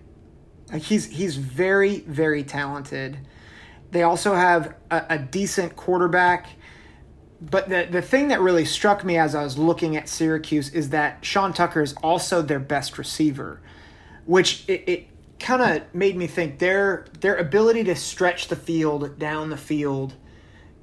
Like 0.73 0.83
he's 0.83 1.07
he's 1.07 1.37
very 1.37 2.01
very 2.01 2.43
talented. 2.43 3.19
They 3.91 4.03
also 4.03 4.35
have 4.35 4.75
a, 4.91 5.05
a 5.11 5.19
decent 5.19 5.77
quarterback. 5.77 6.49
But 7.41 7.69
the, 7.69 7.87
the 7.89 8.03
thing 8.03 8.29
that 8.29 8.41
really 8.41 8.65
struck 8.65 9.05
me 9.05 9.17
as 9.17 9.35
I 9.35 9.45
was 9.45 9.57
looking 9.57 9.97
at 9.97 10.09
Syracuse 10.09 10.71
is 10.71 10.91
that 10.91 11.25
Sean 11.25 11.53
Tucker 11.53 11.81
is 11.81 11.95
also 12.03 12.43
their 12.43 12.59
best 12.59 12.99
receiver, 12.99 13.61
which 14.27 14.65
it, 14.69 14.89
it 14.89 15.07
kind 15.39 15.63
of 15.63 15.95
made 15.95 16.17
me 16.17 16.27
think 16.27 16.59
their 16.59 17.07
their 17.21 17.37
ability 17.37 17.85
to 17.85 17.95
stretch 17.95 18.49
the 18.49 18.57
field 18.57 19.19
down 19.19 19.51
the 19.51 19.57
field 19.57 20.15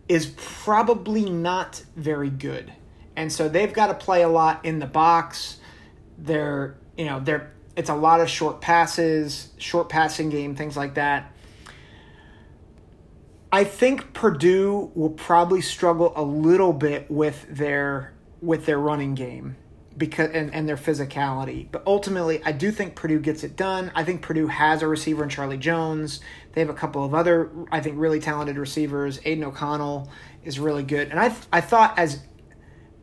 is 0.08 0.28
probably 0.38 1.30
not 1.30 1.84
very 1.95 2.30
good. 2.30 2.71
And 3.15 3.32
so 3.32 3.50
they've 3.50 3.74
got 3.74 3.88
to 3.88 3.93
play 3.93 4.21
a 4.21 4.30
lot 4.30 4.63
in 4.63 4.80
the 4.80 4.86
box. 4.86 5.58
They're, 6.17 6.76
you 6.98 7.06
know, 7.06 7.19
they're 7.19 7.52
it's 7.75 7.89
a 7.89 7.95
lot 7.95 8.21
of 8.21 8.29
short 8.29 8.61
passes, 8.61 9.49
short 9.57 9.89
passing 9.89 10.29
game, 10.29 10.55
things 10.55 10.77
like 10.77 10.95
that. 10.95 11.31
I 13.51 13.63
think 13.63 14.13
Purdue 14.13 14.91
will 14.95 15.11
probably 15.11 15.61
struggle 15.61 16.13
a 16.15 16.23
little 16.23 16.73
bit 16.73 17.09
with 17.09 17.45
their 17.49 18.13
with 18.41 18.65
their 18.65 18.77
running 18.77 19.15
game 19.15 19.55
because 19.97 20.31
and, 20.31 20.53
and 20.53 20.67
their 20.67 20.75
physicality. 20.75 21.67
But 21.71 21.83
ultimately, 21.88 22.41
I 22.43 22.51
do 22.51 22.71
think 22.71 22.95
Purdue 22.95 23.19
gets 23.19 23.43
it 23.43 23.55
done. 23.55 23.91
I 23.95 24.03
think 24.03 24.21
Purdue 24.21 24.47
has 24.47 24.81
a 24.81 24.88
receiver 24.88 25.23
in 25.23 25.29
Charlie 25.29 25.57
Jones. 25.57 26.19
They 26.53 26.61
have 26.61 26.69
a 26.69 26.73
couple 26.73 27.03
of 27.03 27.13
other, 27.13 27.49
I 27.71 27.79
think, 27.79 27.97
really 27.97 28.19
talented 28.19 28.57
receivers. 28.57 29.19
Aidan 29.23 29.45
O'Connell 29.45 30.09
is 30.43 30.59
really 30.59 30.83
good, 30.83 31.09
and 31.09 31.19
I 31.19 31.33
I 31.51 31.61
thought 31.61 31.97
as 31.97 32.21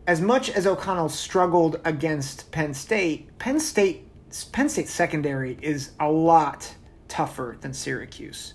as 0.06 0.20
much 0.20 0.50
as 0.50 0.66
O'Connell 0.66 1.08
struggled 1.08 1.80
against 1.84 2.50
Penn 2.50 2.74
State, 2.74 3.38
Penn 3.38 3.60
State 3.60 4.08
Penn 4.52 4.68
State 4.68 4.88
secondary 4.88 5.58
is 5.60 5.92
a 6.00 6.10
lot 6.10 6.74
tougher 7.08 7.56
than 7.60 7.74
Syracuse. 7.74 8.54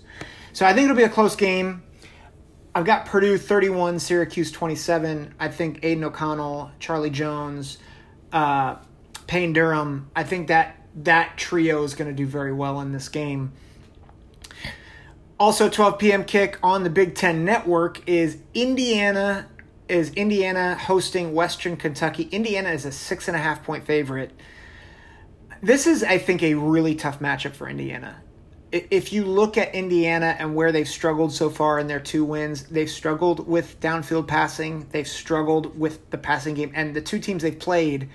So 0.52 0.66
I 0.66 0.72
think 0.72 0.84
it'll 0.84 0.96
be 0.96 1.04
a 1.04 1.08
close 1.08 1.36
game. 1.36 1.82
I've 2.74 2.84
got 2.84 3.06
Purdue 3.06 3.38
31, 3.38 3.98
Syracuse 3.98 4.52
27. 4.52 5.34
I 5.38 5.48
think 5.48 5.84
Aidan 5.84 6.04
O'Connell, 6.04 6.70
Charlie 6.78 7.10
Jones, 7.10 7.78
uh, 8.32 8.76
Payne 9.26 9.52
Durham, 9.52 10.10
I 10.14 10.24
think 10.24 10.48
that 10.48 10.76
that 11.04 11.36
trio 11.36 11.82
is 11.84 11.94
going 11.94 12.08
to 12.08 12.14
do 12.14 12.26
very 12.26 12.52
well 12.52 12.80
in 12.80 12.92
this 12.92 13.08
game. 13.08 13.52
Also, 15.38 15.68
12 15.68 15.98
p.m. 15.98 16.24
kick 16.24 16.58
on 16.62 16.82
the 16.82 16.90
Big 16.90 17.14
Ten 17.14 17.44
Network 17.44 18.08
is 18.08 18.38
Indiana 18.54 19.46
is 19.88 20.10
Indiana 20.14 20.74
hosting 20.74 21.32
Western 21.32 21.76
Kentucky. 21.76 22.24
Indiana 22.24 22.70
is 22.70 22.84
a 22.84 22.92
six 22.92 23.28
and 23.28 23.36
a 23.36 23.40
half 23.40 23.64
point 23.64 23.86
favorite. 23.86 24.32
This 25.62 25.86
is, 25.86 26.04
I 26.04 26.18
think, 26.18 26.42
a 26.42 26.54
really 26.54 26.94
tough 26.94 27.20
matchup 27.20 27.54
for 27.54 27.68
Indiana. 27.68 28.22
If 28.70 29.12
you 29.12 29.24
look 29.24 29.56
at 29.56 29.74
Indiana 29.74 30.36
and 30.38 30.54
where 30.54 30.72
they've 30.72 30.88
struggled 30.88 31.32
so 31.32 31.48
far 31.48 31.78
in 31.78 31.86
their 31.86 32.00
two 32.00 32.24
wins, 32.24 32.64
they've 32.64 32.90
struggled 32.90 33.48
with 33.48 33.80
downfield 33.80 34.26
passing. 34.26 34.86
They've 34.90 35.08
struggled 35.08 35.78
with 35.78 36.10
the 36.10 36.18
passing 36.18 36.54
game, 36.54 36.72
and 36.74 36.94
the 36.94 37.00
two 37.00 37.18
teams 37.18 37.42
they've 37.42 37.58
played 37.58 38.10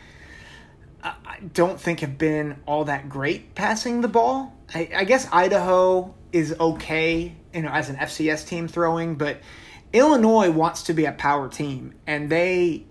I 1.03 1.39
don't 1.53 1.79
think 1.79 1.99
have 1.99 2.17
been 2.17 2.62
all 2.65 2.86
that 2.86 3.10
great 3.10 3.56
passing 3.56 4.01
the 4.01 4.08
ball. 4.08 4.56
I, 4.73 4.89
I, 4.95 5.03
guess 5.03 5.27
Idaho 5.32 6.13
is 6.32 6.56
okay, 6.58 7.36
you 7.53 7.62
know, 7.62 7.69
as 7.69 7.89
an 7.89 7.97
FCS 7.97 8.47
team 8.47 8.67
throwing, 8.67 9.15
but 9.15 9.41
Illinois 9.91 10.49
wants 10.49 10.84
to 10.84 10.93
be 10.93 11.06
a 11.06 11.12
power 11.12 11.49
team, 11.49 11.95
and 12.08 12.29
they 12.29 12.86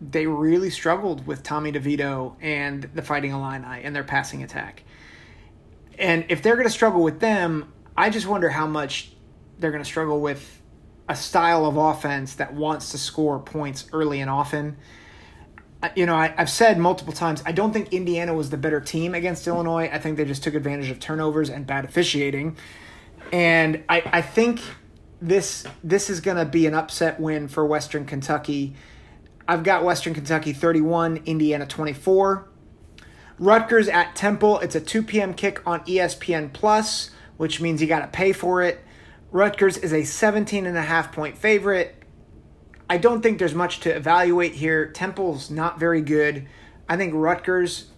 they 0.00 0.26
really 0.26 0.70
struggled 0.70 1.26
with 1.26 1.42
Tommy 1.42 1.72
DeVito 1.72 2.36
and 2.40 2.88
the 2.94 3.02
Fighting 3.02 3.32
Illini 3.32 3.82
and 3.82 3.94
their 3.94 4.04
passing 4.04 4.42
attack. 4.42 4.84
And 5.98 6.26
if 6.28 6.42
they're 6.42 6.56
going 6.56 6.66
to 6.66 6.72
struggle 6.72 7.02
with 7.02 7.20
them, 7.20 7.72
I 7.96 8.10
just 8.10 8.26
wonder 8.26 8.48
how 8.48 8.66
much 8.66 9.12
they're 9.58 9.70
going 9.70 9.82
to 9.82 9.88
struggle 9.88 10.20
with 10.20 10.60
a 11.08 11.16
style 11.16 11.64
of 11.64 11.76
offense 11.76 12.34
that 12.34 12.52
wants 12.52 12.90
to 12.90 12.98
score 12.98 13.38
points 13.38 13.86
early 13.92 14.20
and 14.20 14.28
often. 14.28 14.76
You 15.94 16.04
know, 16.06 16.16
I, 16.16 16.28
have 16.36 16.50
said 16.50 16.78
multiple 16.78 17.12
times, 17.12 17.42
I 17.46 17.52
don't 17.52 17.72
think 17.72 17.92
Indiana 17.92 18.34
was 18.34 18.50
the 18.50 18.56
better 18.56 18.80
team 18.80 19.14
against 19.14 19.46
Illinois. 19.46 19.88
I 19.92 19.98
think 19.98 20.16
they 20.16 20.24
just 20.24 20.42
took 20.42 20.54
advantage 20.54 20.90
of 20.90 20.98
turnovers 20.98 21.48
and 21.48 21.66
bad 21.66 21.84
officiating. 21.84 22.56
And 23.32 23.84
I, 23.88 24.02
I 24.06 24.22
think 24.22 24.60
this 25.20 25.64
this 25.82 26.10
is 26.10 26.20
going 26.20 26.36
to 26.36 26.44
be 26.44 26.66
an 26.66 26.74
upset 26.74 27.18
win 27.18 27.48
for 27.48 27.64
Western 27.64 28.04
Kentucky. 28.04 28.74
I've 29.48 29.62
got 29.62 29.84
Western 29.84 30.14
Kentucky 30.14 30.52
31, 30.52 31.22
Indiana 31.26 31.66
24. 31.66 32.48
Rutgers 33.38 33.88
at 33.88 34.16
Temple. 34.16 34.58
It's 34.60 34.74
a 34.74 34.80
2 34.80 35.02
p.m. 35.02 35.34
kick 35.34 35.64
on 35.66 35.80
ESPN 35.80 36.52
Plus, 36.52 37.10
which 37.36 37.60
means 37.60 37.80
you 37.80 37.86
got 37.86 38.00
to 38.00 38.08
pay 38.08 38.32
for 38.32 38.62
it. 38.62 38.82
Rutgers 39.30 39.76
is 39.76 39.92
a 39.92 40.04
17 40.04 40.66
and 40.66 40.76
a 40.76 40.82
half 40.82 41.12
point 41.12 41.36
favorite. 41.36 41.94
I 42.88 42.98
don't 42.98 43.20
think 43.20 43.38
there's 43.38 43.54
much 43.54 43.80
to 43.80 43.94
evaluate 43.94 44.54
here. 44.54 44.86
Temple's 44.86 45.50
not 45.50 45.78
very 45.78 46.00
good. 46.00 46.46
I 46.88 46.96
think 46.96 47.12
Rutgers 47.14 47.90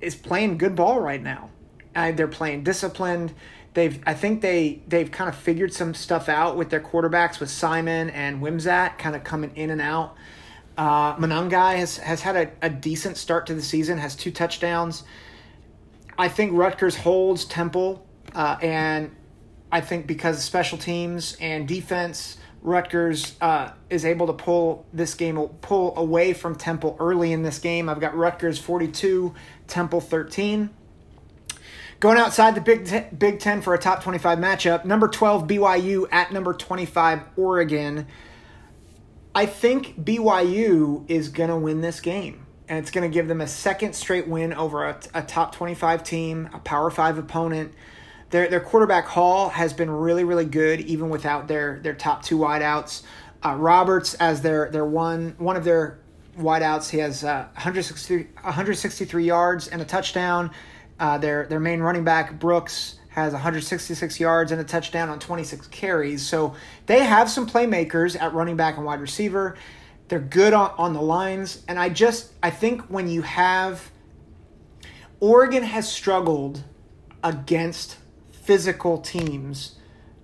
is 0.00 0.14
playing 0.14 0.58
good 0.58 0.74
ball 0.74 1.00
right 1.00 1.22
now. 1.22 1.50
Uh, 1.94 2.12
they're 2.12 2.28
playing 2.28 2.64
disciplined 2.64 3.34
they've 3.74 4.00
I 4.06 4.14
think 4.14 4.42
they 4.42 4.82
they've 4.86 5.10
kind 5.10 5.28
of 5.28 5.36
figured 5.36 5.72
some 5.72 5.94
stuff 5.94 6.28
out 6.28 6.56
with 6.56 6.70
their 6.70 6.80
quarterbacks 6.80 7.40
with 7.40 7.50
Simon 7.50 8.10
and 8.10 8.42
Wimsatt 8.42 8.98
kind 8.98 9.16
of 9.16 9.24
coming 9.24 9.52
in 9.56 9.70
and 9.70 9.80
out. 9.80 10.16
Uh, 10.76 11.16
Monangai 11.16 11.76
has 11.76 11.98
has 11.98 12.22
had 12.22 12.36
a, 12.36 12.66
a 12.66 12.70
decent 12.70 13.16
start 13.16 13.46
to 13.46 13.54
the 13.54 13.62
season, 13.62 13.98
has 13.98 14.16
two 14.16 14.30
touchdowns. 14.30 15.04
I 16.18 16.28
think 16.28 16.52
Rutgers 16.54 16.96
holds 16.96 17.44
Temple, 17.44 18.06
uh, 18.34 18.56
and 18.62 19.10
I 19.70 19.80
think 19.80 20.06
because 20.06 20.42
special 20.42 20.78
teams 20.78 21.36
and 21.40 21.66
defense, 21.68 22.38
Rutgers 22.62 23.36
uh, 23.40 23.72
is 23.90 24.04
able 24.04 24.26
to 24.28 24.32
pull 24.32 24.86
this 24.92 25.14
game 25.14 25.36
pull 25.60 25.96
away 25.96 26.32
from 26.32 26.54
Temple 26.54 26.96
early 27.00 27.32
in 27.32 27.42
this 27.42 27.58
game. 27.58 27.88
I've 27.88 28.00
got 28.00 28.16
Rutgers 28.16 28.58
forty 28.58 28.88
two, 28.88 29.34
Temple 29.66 30.00
thirteen. 30.00 30.70
Going 32.00 32.18
outside 32.18 32.56
the 32.56 32.60
Big 32.60 32.86
Ten, 32.86 33.14
Big 33.16 33.38
Ten 33.38 33.62
for 33.62 33.74
a 33.74 33.78
top 33.78 34.02
25 34.02 34.36
matchup, 34.38 34.84
number 34.84 35.06
12 35.06 35.46
BYU 35.46 36.08
at 36.10 36.32
number 36.32 36.52
25 36.52 37.20
Oregon. 37.36 38.08
I 39.34 39.46
think 39.46 39.98
BYU 40.02 41.08
is 41.08 41.30
going 41.30 41.48
to 41.48 41.56
win 41.56 41.80
this 41.80 42.00
game, 42.00 42.46
and 42.68 42.78
it's 42.78 42.90
going 42.90 43.10
to 43.10 43.12
give 43.12 43.28
them 43.28 43.40
a 43.40 43.46
second 43.46 43.94
straight 43.94 44.28
win 44.28 44.52
over 44.52 44.84
a, 44.84 45.00
a, 45.14 45.22
top 45.22 45.54
25 45.54 46.04
team, 46.04 46.50
a 46.52 46.58
Power 46.58 46.90
5 46.90 47.18
opponent. 47.18 47.72
Their, 48.28 48.48
their 48.48 48.60
quarterback 48.60 49.06
Hall 49.06 49.48
has 49.48 49.72
been 49.72 49.90
really, 49.90 50.24
really 50.24 50.44
good, 50.44 50.80
even 50.82 51.08
without 51.08 51.48
their, 51.48 51.80
their 51.82 51.94
top 51.94 52.22
two 52.22 52.38
wideouts. 52.38 53.02
Uh, 53.42 53.54
Roberts 53.56 54.14
as 54.14 54.42
their, 54.42 54.70
their 54.70 54.84
one 54.84 55.34
one 55.38 55.56
of 55.56 55.64
their 55.64 55.98
wideouts, 56.38 56.90
he 56.90 56.98
has 56.98 57.24
uh, 57.24 57.48
163, 57.54 58.28
163 58.34 59.24
yards 59.24 59.68
and 59.68 59.82
a 59.82 59.84
touchdown. 59.84 60.50
Uh, 61.00 61.18
their 61.18 61.46
their 61.46 61.58
main 61.58 61.80
running 61.80 62.04
back 62.04 62.38
Brooks 62.38 63.00
has 63.12 63.32
166 63.32 64.20
yards 64.20 64.52
and 64.52 64.60
a 64.60 64.64
touchdown 64.64 65.08
on 65.08 65.18
26 65.18 65.66
carries. 65.68 66.22
So 66.26 66.54
they 66.86 67.04
have 67.04 67.30
some 67.30 67.48
playmakers 67.48 68.20
at 68.20 68.32
running 68.34 68.56
back 68.56 68.76
and 68.76 68.86
wide 68.86 69.00
receiver. 69.00 69.56
They're 70.08 70.18
good 70.18 70.52
on, 70.52 70.72
on 70.76 70.92
the 70.92 71.00
lines, 71.00 71.62
and 71.68 71.78
I 71.78 71.88
just 71.88 72.32
I 72.42 72.50
think 72.50 72.82
when 72.82 73.08
you 73.08 73.22
have 73.22 73.90
Oregon 75.20 75.62
has 75.62 75.90
struggled 75.90 76.64
against 77.22 77.96
physical 78.30 78.98
teams. 78.98 79.76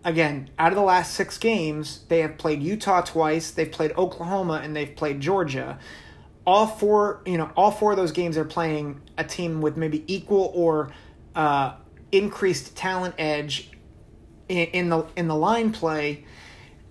Again, 0.04 0.50
out 0.58 0.72
of 0.72 0.76
the 0.76 0.82
last 0.82 1.14
six 1.14 1.38
games, 1.38 2.04
they 2.08 2.20
have 2.20 2.38
played 2.38 2.62
Utah 2.62 3.02
twice, 3.02 3.50
they've 3.50 3.70
played 3.70 3.92
Oklahoma, 3.96 4.60
and 4.62 4.74
they've 4.74 4.94
played 4.94 5.20
Georgia 5.20 5.78
all 6.48 6.66
four, 6.66 7.20
you 7.26 7.36
know, 7.36 7.50
all 7.58 7.70
four 7.70 7.90
of 7.90 7.98
those 7.98 8.10
games 8.10 8.38
are 8.38 8.44
playing 8.44 8.98
a 9.18 9.22
team 9.22 9.60
with 9.60 9.76
maybe 9.76 10.02
equal 10.06 10.50
or 10.54 10.90
uh, 11.34 11.74
increased 12.12 12.76
talent 12.76 13.14
edge 13.18 13.70
in, 14.48 14.66
in 14.68 14.88
the 14.88 15.06
in 15.16 15.28
the 15.28 15.36
line 15.36 15.72
play, 15.72 16.24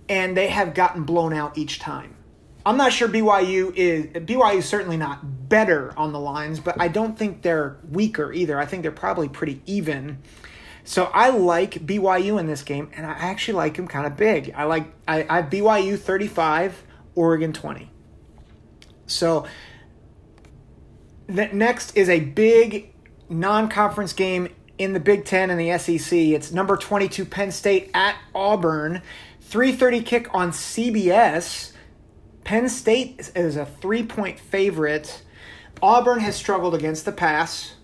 and 0.08 0.36
they 0.36 0.48
have 0.48 0.74
gotten 0.74 1.04
blown 1.04 1.32
out 1.32 1.58
each 1.58 1.78
time. 1.78 2.16
I'm 2.64 2.76
not 2.76 2.92
sure 2.92 3.08
BYU 3.08 3.74
is 3.74 4.06
BYU 4.06 4.58
is 4.58 4.68
certainly 4.68 4.96
not 4.96 5.48
better 5.48 5.94
on 5.96 6.12
the 6.12 6.20
lines, 6.20 6.60
but 6.60 6.80
I 6.80 6.88
don't 6.88 7.18
think 7.18 7.42
they're 7.42 7.78
weaker 7.88 8.32
either. 8.32 8.58
I 8.58 8.66
think 8.66 8.82
they're 8.82 8.92
probably 8.92 9.28
pretty 9.28 9.62
even. 9.66 10.18
So 10.84 11.04
I 11.12 11.30
like 11.30 11.86
BYU 11.86 12.38
in 12.40 12.46
this 12.46 12.62
game, 12.62 12.90
and 12.94 13.06
I 13.06 13.10
actually 13.10 13.54
like 13.54 13.76
them 13.76 13.88
kind 13.88 14.06
of 14.06 14.16
big. 14.16 14.52
I 14.56 14.64
like 14.64 14.92
I, 15.06 15.26
I 15.28 15.36
have 15.36 15.50
BYU 15.50 15.98
35, 15.98 16.84
Oregon 17.14 17.52
20. 17.52 17.90
So 19.06 19.46
the 21.26 21.46
next 21.46 21.96
is 21.96 22.08
a 22.08 22.20
big 22.20 22.92
non-conference 23.28 24.12
game 24.14 24.48
in 24.78 24.92
the 24.92 25.00
Big 25.00 25.24
Ten 25.24 25.50
and 25.50 25.60
the 25.60 25.76
SEC. 25.78 26.16
It's 26.16 26.52
number 26.52 26.76
22 26.76 27.24
Penn 27.24 27.50
State 27.50 27.90
at 27.92 28.16
Auburn. 28.34 29.02
3:30 29.50 30.04
kick 30.04 30.34
on 30.34 30.52
CBS. 30.52 31.72
Penn 32.44 32.68
State 32.68 33.30
is 33.34 33.56
a 33.56 33.66
three-point 33.66 34.38
favorite. 34.38 35.22
Auburn 35.82 36.20
has 36.20 36.36
struggled 36.36 36.74
against 36.74 37.04
the 37.04 37.12
pass. 37.12 37.74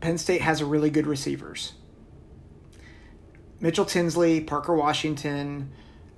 Penn 0.00 0.18
State 0.18 0.40
has 0.40 0.60
a 0.60 0.66
really 0.66 0.90
good 0.90 1.06
receivers. 1.06 1.74
Mitchell 3.60 3.84
Tinsley, 3.84 4.40
Parker 4.40 4.74
Washington, 4.74 5.72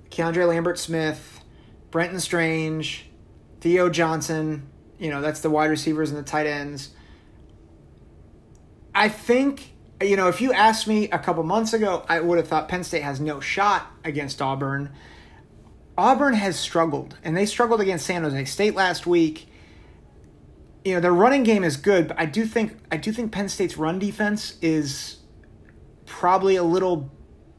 Keandre 0.09 0.47
Lambert 0.47 0.77
Smith, 0.77 1.41
Brenton 1.89 2.19
Strange, 2.19 3.09
Theo 3.61 3.89
Johnson, 3.89 4.69
you 4.97 5.09
know, 5.09 5.21
that's 5.21 5.39
the 5.39 5.49
wide 5.49 5.69
receivers 5.69 6.09
and 6.09 6.19
the 6.19 6.23
tight 6.23 6.45
ends. 6.45 6.89
I 8.99 9.07
think, 9.07 9.73
you 10.01 10.17
know, 10.17 10.27
if 10.27 10.41
you 10.41 10.51
asked 10.51 10.85
me 10.85 11.09
a 11.09 11.17
couple 11.17 11.41
months 11.43 11.71
ago, 11.71 12.05
I 12.09 12.19
would 12.19 12.37
have 12.37 12.49
thought 12.49 12.67
Penn 12.67 12.83
State 12.83 13.01
has 13.01 13.21
no 13.21 13.39
shot 13.39 13.89
against 14.03 14.41
Auburn. 14.41 14.89
Auburn 15.97 16.33
has 16.33 16.59
struggled, 16.59 17.17
and 17.23 17.35
they 17.35 17.45
struggled 17.45 17.79
against 17.79 18.05
San 18.05 18.23
Jose 18.23 18.43
State 18.43 18.75
last 18.75 19.07
week. 19.07 19.47
You 20.83 20.95
know, 20.95 20.99
their 20.99 21.13
running 21.13 21.43
game 21.43 21.63
is 21.63 21.77
good, 21.77 22.09
but 22.09 22.19
I 22.19 22.25
do 22.25 22.45
think 22.45 22.77
I 22.91 22.97
do 22.97 23.13
think 23.13 23.31
Penn 23.31 23.47
State's 23.47 23.77
run 23.77 23.99
defense 23.99 24.57
is 24.61 25.19
probably 26.05 26.57
a 26.57 26.63
little 26.63 27.09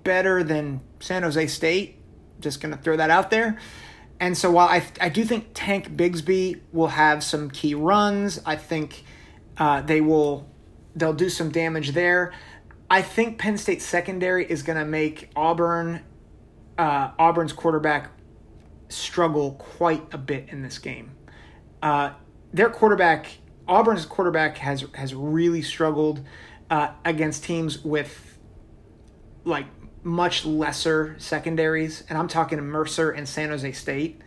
better 0.05 0.45
than 0.45 0.83
San 0.99 1.23
Jose 1.23 1.47
State. 1.47 2.03
Just 2.39 2.61
going 2.61 2.77
to 2.77 2.83
throw 2.83 2.99
that 2.99 3.09
out 3.09 3.31
there. 3.31 3.59
And 4.19 4.37
so 4.37 4.51
while 4.51 4.69
I, 4.69 4.85
I 5.01 5.09
do 5.09 5.25
think 5.25 5.53
Tank 5.55 5.97
Bigsby 5.97 6.61
will 6.71 6.89
have 6.89 7.25
some 7.25 7.51
key 7.51 7.75
runs, 7.75 8.43
I 8.45 8.57
think 8.57 9.05
uh, 9.57 9.81
they 9.81 10.03
will 10.03 10.50
they'll 10.95 11.13
do 11.13 11.29
some 11.29 11.51
damage 11.51 11.93
there. 11.93 12.33
I 12.91 13.03
think 13.03 13.39
Penn 13.39 13.57
State 13.57 13.83
secondary 13.83 14.45
is 14.45 14.63
going 14.63 14.79
to 14.79 14.85
make 14.85 15.31
Auburn 15.37 16.03
uh, 16.77 17.11
Auburn's 17.19 17.53
quarterback 17.53 18.11
struggle 18.89 19.53
quite 19.53 20.03
a 20.13 20.19
bit 20.19 20.49
in 20.49 20.63
this 20.63 20.79
game. 20.79 21.13
Uh, 21.83 22.11
their 22.53 22.71
quarterback 22.71 23.27
Auburn's 23.69 24.05
quarterback 24.05 24.59
has 24.59 24.85
has 24.95 25.15
really 25.15 25.63
struggled 25.63 26.25
uh, 26.71 26.93
against 27.05 27.45
teams 27.45 27.85
with 27.85 28.39
like 29.45 29.67
much 30.03 30.45
lesser 30.45 31.15
secondaries, 31.19 32.03
and 32.09 32.19
I'm 32.19 32.29
talking 32.29 32.59
to 32.59 32.63
Mercer 32.63 33.11
and 33.11 33.29
San 33.29 33.51
Jose 33.51 33.71
State. 33.73 34.21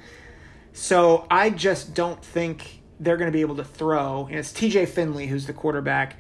So 0.72 1.28
I 1.30 1.50
just 1.50 1.94
don't 1.94 2.24
think 2.24 2.82
they're 3.00 3.18
going 3.18 3.32
to 3.32 3.36
be 3.36 3.42
able 3.42 3.58
to 3.58 3.64
throw. 3.64 4.28
And 4.28 4.40
it's 4.40 4.52
TJ 4.52 4.88
Finley 4.88 5.28
who's 5.28 5.46
the 5.46 5.54
quarterback. 5.54 6.16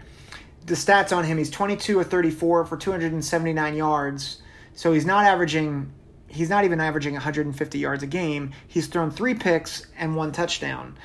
The 0.65 0.75
stats 0.75 1.15
on 1.15 1.23
him, 1.25 1.37
he's 1.37 1.49
22 1.49 1.99
or 1.99 2.03
34 2.03 2.65
for 2.65 2.77
279 2.77 3.75
yards. 3.75 4.41
So 4.73 4.93
he's 4.93 5.05
not 5.05 5.25
averaging, 5.25 5.91
he's 6.27 6.49
not 6.49 6.63
even 6.63 6.79
averaging 6.79 7.13
150 7.13 7.79
yards 7.79 8.03
a 8.03 8.07
game. 8.07 8.51
He's 8.67 8.87
thrown 8.87 9.11
three 9.11 9.33
picks 9.33 9.87
and 9.97 10.15
one 10.15 10.31
touchdown. 10.31 10.97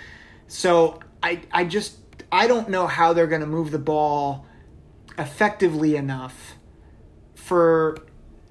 So 0.47 1.01
I, 1.23 1.43
I 1.53 1.65
just, 1.65 1.99
I 2.31 2.47
don't 2.47 2.69
know 2.69 2.87
how 2.87 3.13
they're 3.13 3.27
going 3.27 3.41
to 3.41 3.47
move 3.47 3.71
the 3.71 3.79
ball 3.79 4.47
effectively 5.19 5.97
enough 5.97 6.55
for 7.35 7.99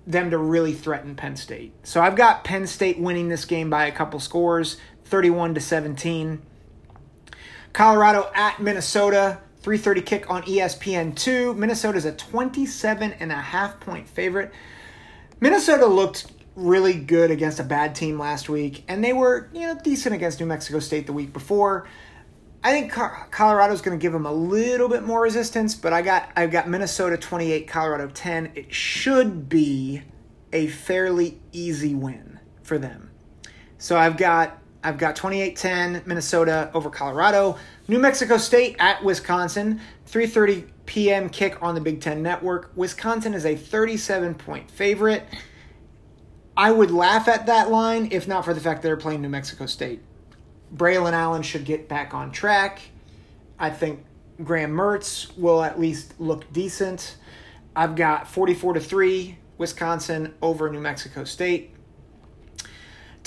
them 0.06 0.32
to 0.32 0.38
really 0.38 0.74
threaten 0.74 1.15
Penn 1.15 1.36
State. 1.36 1.74
So 1.84 2.02
I've 2.02 2.15
got 2.15 2.43
Penn 2.43 2.65
State 2.65 3.00
winning 3.00 3.30
this 3.30 3.46
game 3.46 3.70
by 3.70 3.86
a 3.86 3.91
couple 3.91 4.20
scores, 4.20 4.78
31 5.06 5.56
to 5.56 5.62
17. 5.62 6.41
Colorado 7.74 8.30
at 8.34 8.60
Minnesota, 8.62 9.39
3:30 9.62 10.06
kick 10.06 10.30
on 10.30 10.43
ESPN2. 10.43 11.56
Minnesota's 11.56 12.06
a 12.06 12.12
27 12.12 13.13
and 13.20 13.32
a 13.32 13.36
half 13.36 13.80
point 13.80 14.08
favorite. 14.08 14.52
Minnesota 15.39 15.86
looked 15.86 16.32
really 16.56 16.93
good 16.93 17.30
against 17.30 17.60
a 17.60 17.63
bad 17.63 17.93
team 17.93 18.17
last 18.17 18.50
week, 18.50 18.84
and 18.88 19.04
they 19.04 19.13
were 19.13 19.50
you 19.54 19.62
know 19.62 19.80
decent 19.84 20.15
against 20.15 20.39
New 20.39 20.46
Mexico 20.46 20.80
State 20.80 21.06
the 21.06 21.13
week 21.13 21.34
before. 21.34 21.88
I 22.63 22.72
think 22.72 22.91
Colorado's 22.91 23.82
going 23.82 23.98
to 23.98 24.02
give 24.02 24.12
them 24.12 24.26
a 24.26 24.32
little 24.32 24.89
bit 24.89 25.04
more 25.04 25.22
resistance, 25.22 25.76
but 25.76 25.93
I 25.93 26.02
got 26.02 26.30
I've 26.36 26.52
got 26.52 26.67
Minnesota 26.67 27.17
28, 27.17 27.67
Colorado 27.67 28.10
10. 28.13 28.52
It 28.56 28.74
should 28.74 29.48
be 29.48 30.02
a 30.52 30.67
fairly 30.67 31.39
easy 31.52 31.93
win 31.93 32.39
for 32.63 32.78
them. 32.78 33.12
So 33.78 33.98
I've 33.98 34.17
got 34.17 34.58
I've 34.88 34.97
got 34.97 35.17
28-10 35.17 36.08
Minnesota 36.08 36.71
over 36.73 36.89
Colorado, 36.89 37.58
New 37.89 38.00
Mexico 38.00 38.38
State 38.38 38.78
at 38.80 39.04
Wisconsin, 39.04 39.82
3:30 40.10 40.69
p.m. 40.86 41.30
kick 41.30 41.62
on 41.62 41.76
the 41.76 41.82
Big 41.82 42.00
10 42.00 42.23
network. 42.23 42.71
Wisconsin 42.73 43.34
is 43.34 43.45
a 43.45 43.58
37 43.58 44.36
point 44.36 44.71
favorite. 44.71 45.26
I 46.56 46.71
would 46.71 46.89
laugh 46.89 47.28
at 47.28 47.47
that 47.47 47.69
line 47.69 48.08
if 48.12 48.30
not 48.30 48.45
for 48.45 48.54
the 48.54 48.62
fact 48.62 48.82
that 48.82 48.88
they're 48.88 48.95
playing 48.95 49.21
New 49.21 49.28
Mexico 49.28 49.65
State. 49.65 50.02
Braylon 50.73 51.12
Allen 51.12 51.41
should 51.41 51.65
get 51.65 51.89
back 51.89 52.13
on 52.13 52.32
track. 52.32 52.80
I 53.60 53.69
think 53.71 54.06
Graham 54.41 54.71
Mertz 54.71 55.38
will 55.38 55.63
at 55.63 55.78
least 55.78 56.17
look 56.17 56.52
decent. 56.54 57.17
I've 57.76 57.97
got 57.97 58.26
44 58.30 58.76
to 58.76 58.80
3 58.80 59.38
Wisconsin 59.58 60.34
over 60.41 60.69
New 60.71 60.80
Mexico 60.80 61.26
State. 61.26 61.73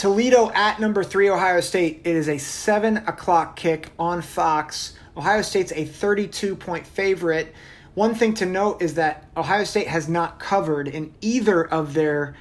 Toledo 0.01 0.51
at 0.53 0.81
number 0.81 1.05
three, 1.05 1.29
Ohio 1.29 1.61
State. 1.61 2.01
It 2.05 2.17
is 2.17 2.27
a 2.27 2.39
7 2.39 2.97
o'clock 3.07 3.55
kick 3.55 3.91
on 3.99 4.23
Fox. 4.23 4.95
Ohio 5.15 5.43
State's 5.43 5.73
a 5.73 5.85
32 5.85 6.57
point 6.57 6.87
favorite. 6.87 7.53
One 7.93 8.15
thing 8.15 8.33
to 8.37 8.47
note 8.47 8.81
is 8.81 8.95
that 8.95 9.29
Ohio 9.37 9.65
State 9.65 9.89
has 9.89 10.09
not 10.09 10.39
covered 10.39 10.89
in 10.89 11.13
either 11.21 11.63
of 11.63 11.93
their 11.93 12.35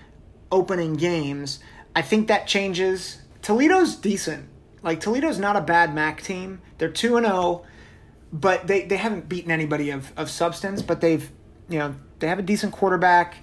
opening 0.50 0.94
games. 0.94 1.60
I 1.94 2.02
think 2.02 2.30
that 2.30 2.48
changes. 2.48 3.24
Toledo's 3.42 3.98
decent. 3.98 4.48
Like 4.82 5.02
Toledo's 5.02 5.38
not 5.38 5.58
a 5.58 5.62
bad 5.62 5.94
MAC 5.94 6.22
team. 6.22 6.62
They're 6.78 6.88
2 6.88 7.18
and 7.18 7.26
0, 7.26 7.66
but 8.32 8.68
they, 8.68 8.86
they 8.86 8.96
haven't 8.96 9.28
beaten 9.28 9.52
anybody 9.52 9.90
of, 9.90 10.14
of 10.16 10.30
substance, 10.30 10.82
but 10.82 11.02
they've, 11.02 11.30
you 11.68 11.80
know, 11.80 11.96
they 12.20 12.28
have 12.30 12.40
a 12.40 12.42
decent 12.42 12.72
quarterback. 12.72 13.36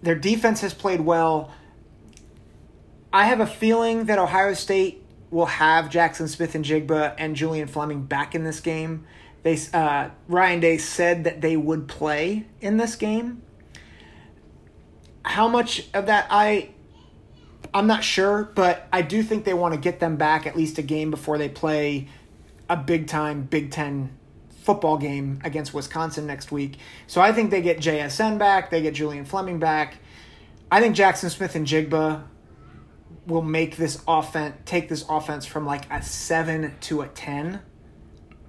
Their 0.00 0.14
defense 0.14 0.62
has 0.62 0.72
played 0.72 1.02
well. 1.02 1.52
I 3.12 3.24
have 3.24 3.40
a 3.40 3.46
feeling 3.46 4.04
that 4.04 4.18
Ohio 4.18 4.54
State 4.54 5.02
will 5.30 5.46
have 5.46 5.90
Jackson 5.90 6.28
Smith-Njigba 6.28 7.14
and 7.18 7.36
Julian 7.36 7.68
Fleming 7.68 8.02
back 8.02 8.34
in 8.34 8.44
this 8.44 8.60
game. 8.60 9.06
They 9.42 9.58
uh, 9.72 10.10
Ryan 10.26 10.60
Day 10.60 10.78
said 10.78 11.24
that 11.24 11.40
they 11.40 11.56
would 11.56 11.88
play 11.88 12.46
in 12.60 12.76
this 12.76 12.96
game. 12.96 13.42
How 15.24 15.48
much 15.48 15.86
of 15.94 16.06
that 16.06 16.26
I 16.30 16.70
I'm 17.72 17.86
not 17.86 18.02
sure, 18.02 18.50
but 18.54 18.88
I 18.92 19.02
do 19.02 19.22
think 19.22 19.44
they 19.44 19.54
want 19.54 19.74
to 19.74 19.80
get 19.80 20.00
them 20.00 20.16
back 20.16 20.46
at 20.46 20.56
least 20.56 20.78
a 20.78 20.82
game 20.82 21.10
before 21.10 21.38
they 21.38 21.48
play 21.48 22.08
a 22.68 22.76
big 22.76 23.06
time 23.06 23.42
Big 23.42 23.70
Ten 23.70 24.16
football 24.50 24.98
game 24.98 25.40
against 25.44 25.72
Wisconsin 25.72 26.26
next 26.26 26.52
week. 26.52 26.76
So 27.06 27.20
I 27.20 27.32
think 27.32 27.50
they 27.50 27.62
get 27.62 27.78
JSN 27.78 28.38
back, 28.38 28.70
they 28.70 28.82
get 28.82 28.94
Julian 28.94 29.24
Fleming 29.24 29.58
back. 29.58 29.98
I 30.70 30.82
think 30.82 30.94
Jackson 30.94 31.30
Smith-Njigba 31.30 32.24
will 33.28 33.42
make 33.42 33.76
this 33.76 34.02
offense 34.08 34.56
take 34.64 34.88
this 34.88 35.04
offense 35.08 35.46
from 35.46 35.66
like 35.66 35.88
a 35.90 36.02
seven 36.02 36.74
to 36.80 37.02
a 37.02 37.08
ten. 37.08 37.60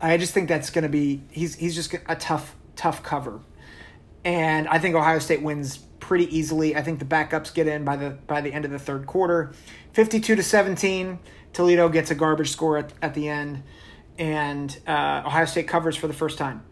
I 0.02 0.18
just 0.18 0.34
think 0.34 0.48
that's 0.48 0.70
going 0.70 0.84
to 0.84 0.89
be 0.89 1.22
he's 1.30 1.56
he's 1.56 1.76
just 1.76 1.94
a 2.08 2.15
tough 2.15 2.56
tough 2.76 3.04
cover, 3.04 3.42
and 4.24 4.68
I 4.68 4.80
think 4.80 4.96
Ohio 4.96 5.20
State 5.20 5.42
wins 5.42 5.78
pretty 5.78 6.36
easily. 6.36 6.76
I 6.76 6.82
think 6.82 7.00
the 7.00 7.06
backups 7.06 7.54
get 7.54 7.68
in 7.68 7.84
by 7.84 7.98
the 7.98 8.12
by 8.12 8.42
the 8.42 8.52
end 8.52 8.65
of 8.65 8.72
the 8.72 8.80
third 8.80 9.06
quarter. 9.06 9.52
52 9.94 10.36
to 10.36 10.44
17. 10.44 11.20
Toledo 11.52 11.89
gets 11.89 12.12
a 12.12 12.15
garbage 12.15 12.52
score 12.52 12.78
at, 12.78 12.94
at 13.02 13.13
the 13.15 13.28
end, 13.28 13.63
and 14.18 14.80
uh, 14.88 15.24
Ohio 15.26 15.46
State 15.46 15.68
covers 15.68 15.96
for 15.96 16.08
the 16.08 16.13
first 16.13 16.38
time. 16.38 16.63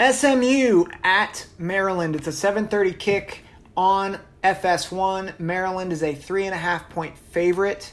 SMU 0.00 0.84
at 1.04 1.46
Maryland. 1.58 2.16
It's 2.16 2.26
a 2.26 2.30
7:30 2.30 2.98
kick 2.98 3.44
on 3.76 4.18
FS1. 4.42 5.38
Maryland 5.38 5.92
is 5.92 6.02
a 6.02 6.14
three 6.14 6.46
and 6.46 6.54
a 6.54 6.58
half 6.58 6.88
point 6.90 7.16
favorite. 7.16 7.92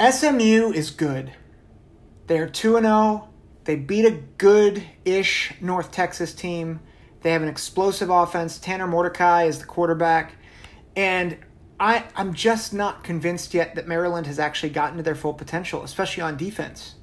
SMU 0.00 0.72
is 0.72 0.90
good. 0.90 1.32
They 2.26 2.38
are 2.38 2.48
2 2.48 2.80
0. 2.80 3.28
They 3.64 3.76
beat 3.76 4.04
a 4.04 4.22
good 4.38 4.82
ish 5.04 5.54
North 5.60 5.92
Texas 5.92 6.34
team. 6.34 6.80
They 7.20 7.32
have 7.32 7.42
an 7.42 7.48
explosive 7.48 8.10
offense. 8.10 8.58
Tanner 8.58 8.86
Mordecai 8.86 9.44
is 9.44 9.58
the 9.60 9.64
quarterback. 9.64 10.34
And 10.96 11.38
I, 11.78 12.04
I'm 12.16 12.34
just 12.34 12.72
not 12.72 13.04
convinced 13.04 13.54
yet 13.54 13.74
that 13.76 13.86
Maryland 13.86 14.26
has 14.26 14.38
actually 14.38 14.70
gotten 14.70 14.96
to 14.96 15.02
their 15.02 15.14
full 15.14 15.34
potential, 15.34 15.82
especially 15.82 16.22
on 16.22 16.36
defense. 16.36 16.96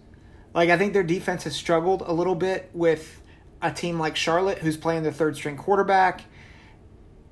Like, 0.53 0.69
I 0.69 0.77
think 0.77 0.93
their 0.93 1.03
defense 1.03 1.43
has 1.43 1.55
struggled 1.55 2.01
a 2.01 2.11
little 2.11 2.35
bit 2.35 2.69
with 2.73 3.21
a 3.61 3.71
team 3.71 3.99
like 3.99 4.15
Charlotte, 4.15 4.59
who's 4.59 4.77
playing 4.77 5.03
their 5.03 5.11
third 5.11 5.35
string 5.35 5.57
quarterback. 5.57 6.23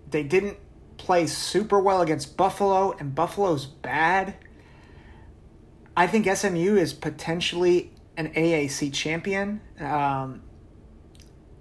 They 0.09 0.23
didn't 0.23 0.57
play 0.97 1.27
super 1.27 1.79
well 1.79 2.01
against 2.01 2.37
Buffalo, 2.37 2.95
and 2.99 3.13
Buffalo's 3.13 3.65
bad. 3.65 4.35
I 5.95 6.07
think 6.07 6.27
SMU 6.27 6.75
is 6.75 6.93
potentially 6.93 7.91
an 8.15 8.33
AAC 8.33 8.93
champion. 8.93 9.61
Um, 9.79 10.41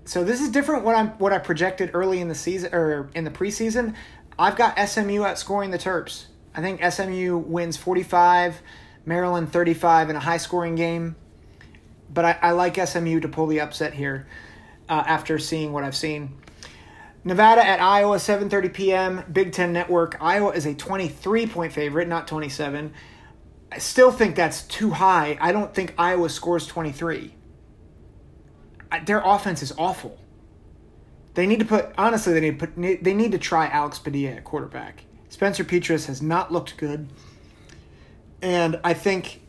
so 0.04 0.24
this 0.24 0.40
is 0.40 0.50
different 0.50 0.85
what 0.85 0.94
I'm 0.94 1.09
what 1.18 1.32
I 1.32 1.38
projected 1.38 1.90
early 1.94 2.20
in 2.20 2.28
the 2.28 2.35
season 2.35 2.74
or 2.74 3.11
in 3.14 3.24
the 3.24 3.30
preseason. 3.30 3.94
I've 4.38 4.56
got 4.56 4.76
SMU 4.78 5.20
outscoring 5.22 5.70
the 5.70 5.78
Terps. 5.78 6.26
I 6.54 6.61
think 6.61 6.82
SMU 6.82 7.37
wins 7.37 7.76
45, 7.76 8.61
Maryland 9.04 9.52
35 9.52 10.11
in 10.11 10.16
a 10.16 10.20
high 10.20 10.37
scoring 10.37 10.74
game. 10.74 11.16
But 12.12 12.24
I, 12.24 12.38
I 12.42 12.50
like 12.52 12.76
SMU 12.76 13.20
to 13.20 13.28
pull 13.28 13.46
the 13.46 13.61
upset 13.61 13.94
here 13.94 14.26
uh, 14.88 15.02
after 15.06 15.38
seeing 15.38 15.72
what 15.72 15.85
I've 15.85 15.96
seen. 15.96 16.38
Nevada 17.26 17.66
at 17.66 17.80
Iowa, 17.80 18.16
7:30 18.16 18.72
p.m. 18.72 19.24
Big 19.30 19.52
Ten 19.52 19.74
Network. 19.74 20.16
Iowa 20.20 20.52
is 20.52 20.64
a 20.64 20.74
23 20.74 21.46
point 21.46 21.72
favorite, 21.72 22.08
not 22.08 22.26
27. 22.26 22.94
I 23.70 23.78
still 23.78 24.10
think 24.12 24.36
that's 24.36 24.62
too 24.62 24.92
high. 24.92 25.36
I 25.40 25.52
don't 25.52 25.74
think 25.74 25.92
Iowa 25.98 26.30
scores 26.30 26.66
23 26.66 27.34
their 29.04 29.22
offense 29.24 29.62
is 29.62 29.72
awful. 29.76 30.18
They 31.34 31.46
need 31.46 31.58
to 31.58 31.64
put 31.64 31.92
honestly 31.98 32.32
they 32.32 32.40
need 32.40 32.58
to 32.58 32.66
put 32.66 32.76
they 32.76 33.14
need 33.14 33.32
to 33.32 33.38
try 33.38 33.68
Alex 33.68 33.98
Padilla 33.98 34.32
at 34.32 34.44
quarterback. 34.44 35.04
Spencer 35.28 35.64
Petras 35.64 36.06
has 36.06 36.22
not 36.22 36.52
looked 36.52 36.76
good, 36.78 37.08
and 38.40 38.80
I 38.82 38.94
think, 38.94 39.42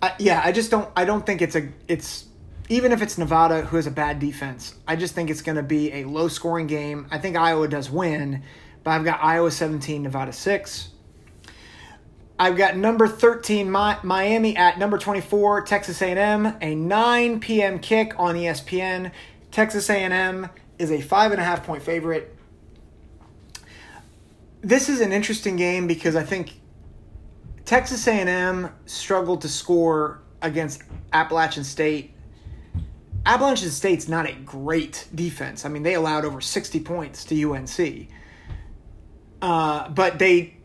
I, 0.00 0.12
yeah, 0.18 0.40
I 0.44 0.52
just 0.52 0.70
don't 0.70 0.88
I 0.94 1.04
don't 1.04 1.26
think 1.26 1.42
it's 1.42 1.56
a 1.56 1.68
it's 1.88 2.26
even 2.68 2.92
if 2.92 3.02
it's 3.02 3.18
Nevada 3.18 3.62
who 3.62 3.76
has 3.76 3.86
a 3.86 3.90
bad 3.90 4.18
defense, 4.18 4.74
I 4.86 4.96
just 4.96 5.14
think 5.14 5.30
it's 5.30 5.42
going 5.42 5.56
to 5.56 5.62
be 5.62 5.92
a 5.92 6.04
low 6.04 6.28
scoring 6.28 6.66
game. 6.66 7.06
I 7.10 7.18
think 7.18 7.36
Iowa 7.36 7.68
does 7.68 7.90
win, 7.90 8.42
but 8.82 8.92
I've 8.92 9.04
got 9.04 9.22
Iowa 9.22 9.50
17, 9.50 10.02
Nevada 10.02 10.32
6. 10.32 10.88
I've 12.38 12.56
got 12.56 12.76
number 12.76 13.06
13 13.06 13.70
Miami 13.70 14.56
at 14.56 14.78
number 14.78 14.98
24 14.98 15.62
Texas 15.62 16.02
A&M, 16.02 16.56
a 16.60 16.74
9 16.74 17.40
p.m. 17.40 17.78
kick 17.78 18.12
on 18.18 18.34
ESPN. 18.34 19.12
Texas 19.52 19.88
A&M 19.88 20.48
is 20.78 20.90
a 20.90 21.00
five 21.00 21.30
and 21.30 21.40
a 21.40 21.44
half 21.44 21.64
point 21.64 21.82
favorite. 21.82 22.34
This 24.62 24.88
is 24.88 25.00
an 25.00 25.12
interesting 25.12 25.54
game 25.56 25.86
because 25.86 26.16
I 26.16 26.24
think 26.24 26.54
Texas 27.64 28.06
A&M 28.08 28.70
struggled 28.86 29.42
to 29.42 29.48
score 29.48 30.22
against 30.42 30.82
Appalachian 31.12 31.62
State. 31.62 32.13
Appalachian 33.26 33.70
State's 33.70 34.08
not 34.08 34.28
a 34.28 34.32
great 34.32 35.06
defense. 35.14 35.64
I 35.64 35.68
mean, 35.68 35.82
they 35.82 35.94
allowed 35.94 36.24
over 36.24 36.40
60 36.40 36.80
points 36.80 37.24
to 37.24 37.52
UNC. 37.52 38.08
Uh, 39.40 39.88
but 39.88 40.18
they 40.18 40.56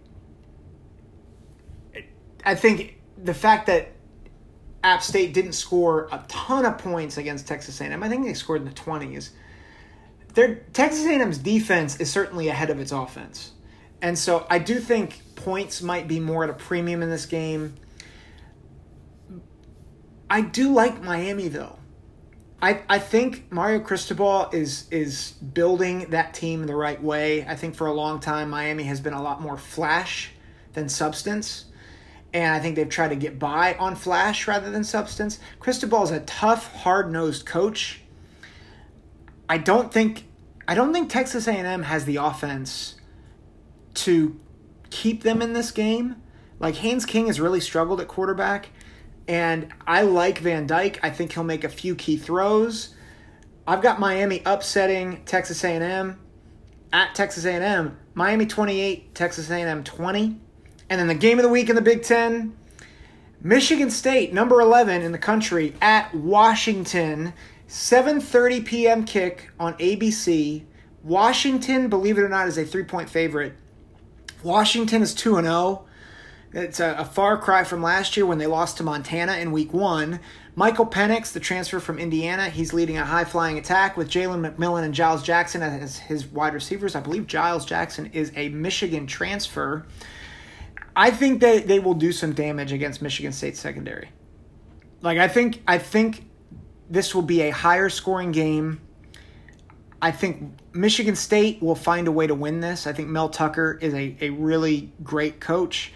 I 2.46 2.56
think 2.56 3.00
the 3.22 3.34
fact 3.34 3.68
that 3.68 3.92
App 4.84 5.04
State 5.04 5.34
didn't 5.34 5.54
score 5.54 6.08
a 6.12 6.24
ton 6.28 6.66
of 6.66 6.78
points 6.78 7.18
against 7.18 7.48
Texas 7.48 7.82
A&M. 7.82 8.02
I 8.02 8.08
think 8.08 8.26
they 8.26 8.34
scored 8.34 8.62
in 8.62 8.68
the 8.68 8.74
20s. 8.74 9.32
Their 10.34 10.56
Texas 10.74 11.06
A&M's 11.06 11.38
defense 11.38 12.00
is 12.00 12.10
certainly 12.10 12.48
ahead 12.48 12.70
of 12.70 12.80
its 12.80 12.92
offense. 12.92 13.52
And 14.02 14.18
so 14.18 14.46
I 14.50 14.60
do 14.60 14.80
think 14.80 15.22
points 15.36 15.82
might 15.82 16.08
be 16.08 16.20
more 16.20 16.46
at 16.46 16.50
a 16.50 16.54
premium 16.54 17.04
in 17.04 17.10
this 17.10 17.26
game. 17.26 17.76
I 20.30 20.42
do 20.42 20.72
like 20.72 21.02
Miami 21.02 21.50
though. 21.50 21.79
I, 22.62 22.82
I 22.90 23.00
think 23.00 23.52
Mario 23.52 23.80
Cristobal 23.80 24.50
is 24.52 24.86
is 24.92 25.32
building 25.32 26.10
that 26.10 26.34
team 26.34 26.66
the 26.66 26.76
right 26.76 27.02
way. 27.02 27.46
I 27.46 27.56
think 27.56 27.76
for 27.76 27.88
a 27.88 27.94
long 27.94 28.20
time 28.20 28.50
Miami 28.50 28.84
has 28.84 29.00
been 29.00 29.14
a 29.14 29.22
lot 29.22 29.42
more 29.42 29.58
flash 29.58 30.32
than 30.74 30.90
substance 30.90 31.66
and 32.34 32.54
I 32.54 32.60
think 32.60 32.76
they've 32.76 32.90
tried 32.90 33.10
to 33.10 33.16
get 33.16 33.40
by 33.40 33.76
on 33.76 33.96
flash 33.96 34.48
rather 34.48 34.70
than 34.70 34.84
substance. 34.84 35.40
Cristobal 35.60 36.04
is 36.04 36.12
a 36.12 36.20
tough, 36.22 36.74
hard 36.74 37.12
nosed 37.12 37.46
coach. 37.46 38.02
I 39.48 39.58
don't 39.58 39.92
think 39.92 40.26
I 40.68 40.76
don't 40.76 40.94
think 40.94 41.10
Texas 41.10 41.48
A&M 41.48 41.84
has 41.84 42.06
the 42.06 42.18
offense 42.18 42.96
to 43.96 44.40
keep 44.92 45.24
them 45.24 45.42
in 45.42 45.54
this 45.54 45.72
game. 45.72 46.18
Like 46.60 46.76
Haynes 46.76 47.06
King 47.06 47.28
has 47.28 47.40
really 47.40 47.60
struggled 47.60 48.00
at 48.00 48.08
quarterback, 48.08 48.70
and 49.30 49.72
I 49.86 50.02
like 50.02 50.40
Van 50.40 50.66
Dyke. 50.66 51.00
I 51.04 51.12
think 51.12 51.34
he'll 51.34 51.44
make 51.44 51.64
a 51.64 51.70
few 51.70 51.94
key 51.94 52.18
throws. 52.18 52.96
I've 53.68 53.84
got 53.84 54.00
Miami 54.00 54.42
upsetting 54.44 55.24
Texas 55.26 55.64
A&M 55.64 56.20
at 56.92 57.14
Texas 57.14 57.46
A&M. 57.46 57.96
Miami 58.16 58.48
28, 58.48 59.14
Texas 59.14 59.52
A&M 59.52 59.84
20. 59.84 60.40
And 60.90 61.00
then 61.00 61.08
the 61.08 61.14
game 61.14 61.38
of 61.38 61.44
the 61.44 61.50
week 61.50 61.70
in 61.70 61.76
the 61.76 61.82
Big 61.82 62.02
10, 62.02 62.58
Michigan 63.40 63.92
State, 63.92 64.34
number 64.34 64.60
11 64.62 65.04
in 65.04 65.12
the 65.12 65.20
country 65.20 65.76
at 65.80 66.14
Washington. 66.16 67.34
7:30 67.68 68.66
p.m. 68.66 69.06
kick 69.06 69.52
on 69.60 69.76
ABC. 69.76 70.64
Washington, 71.04 71.88
believe 71.88 72.18
it 72.18 72.22
or 72.22 72.30
not, 72.30 72.48
is 72.48 72.58
a 72.58 72.66
three-point 72.66 73.12
favorite. 73.12 73.54
Washington 74.42 75.04
is 75.04 75.14
2 75.14 75.38
and 75.38 75.46
0. 75.46 75.86
It's 76.52 76.80
a, 76.80 76.96
a, 76.98 77.06
far 77.06 77.38
cry 77.38 77.64
from 77.64 77.84
last 77.84 78.18
year 78.18 78.26
when 78.26 78.40
they 78.40 78.48
lost 78.48 78.78
to 78.78 78.84
Montana 78.84 79.34
in 79.34 79.52
week 79.52 79.72
one. 79.72 80.20
Michael 80.56 80.86
Penix, 80.86 81.32
the 81.32 81.40
transfer 81.40 81.80
from 81.80 82.00
Indiana, 82.00 82.50
he's 82.50 82.74
leading 82.74 82.98
a 82.98 83.06
high 83.06 83.24
flying 83.24 83.60
attack 83.60 83.96
with 83.96 84.10
Jalen 84.10 84.56
McMillan 84.56 84.84
and 84.84 84.94
Giles 84.94 85.22
Jackson 85.22 85.62
as 85.62 86.00
his 86.00 86.26
wide 86.26 86.56
receivers. 86.56 86.96
I 86.96 87.02
believe 87.02 87.28
Giles 87.28 87.66
Jackson 87.66 88.08
is 88.08 88.32
a 88.36 88.50
Michigan 88.50 89.06
transfer. 89.06 89.86
I 90.96 91.12
think 91.12 91.42
that 91.42 91.68
they 91.68 91.80
will 91.80 91.94
do 91.94 92.12
some 92.12 92.34
damage 92.34 92.74
against 92.74 93.02
Michigan 93.02 93.32
State 93.32 93.56
secondary. 93.56 94.10
Like 95.02 95.20
I 95.20 95.28
think 95.28 95.62
I 95.68 95.78
think 95.78 96.26
this 96.90 97.14
will 97.14 97.22
be 97.22 97.42
a 97.44 97.52
higher 97.52 97.90
scoring 97.90 98.32
game. 98.32 98.82
I 100.02 100.12
think 100.12 100.58
Michigan 100.74 101.16
State 101.16 101.62
will 101.62 101.76
find 101.76 102.08
a 102.08 102.12
way 102.12 102.26
to 102.26 102.34
win 102.34 102.60
this. 102.60 102.88
I 102.88 102.94
think 102.94 103.10
Mel 103.10 103.30
Tucker 103.30 103.78
is 103.82 103.94
a, 103.94 104.18
a 104.20 104.30
really 104.32 104.92
great 105.04 105.40
coach. 105.40 105.94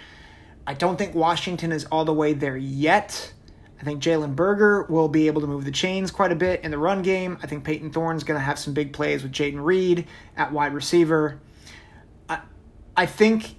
I 0.65 0.73
don't 0.73 0.97
think 0.97 1.13
Washington 1.13 1.71
is 1.71 1.85
all 1.85 2.05
the 2.05 2.13
way 2.13 2.33
there 2.33 2.57
yet. 2.57 3.33
I 3.79 3.83
think 3.83 4.01
Jalen 4.01 4.35
Berger 4.35 4.83
will 4.83 5.09
be 5.09 5.27
able 5.27 5.41
to 5.41 5.47
move 5.47 5.65
the 5.65 5.71
chains 5.71 6.09
quite 6.09 6.31
a 6.31 6.35
bit 6.35 6.63
in 6.63 6.71
the 6.71 6.77
run 6.77 7.01
game. 7.01 7.37
I 7.43 7.47
think 7.47 7.65
Payton 7.65 7.91
Thorne's 7.91 8.23
going 8.23 8.39
to 8.39 8.43
have 8.43 8.57
some 8.57 8.73
big 8.73 8.93
plays 8.93 9.23
with 9.23 9.33
Jayden 9.33 9.63
Reed 9.63 10.07
at 10.37 10.53
wide 10.53 10.73
receiver. 10.73 11.41
I, 12.29 12.39
I 12.95 13.05
think 13.05 13.55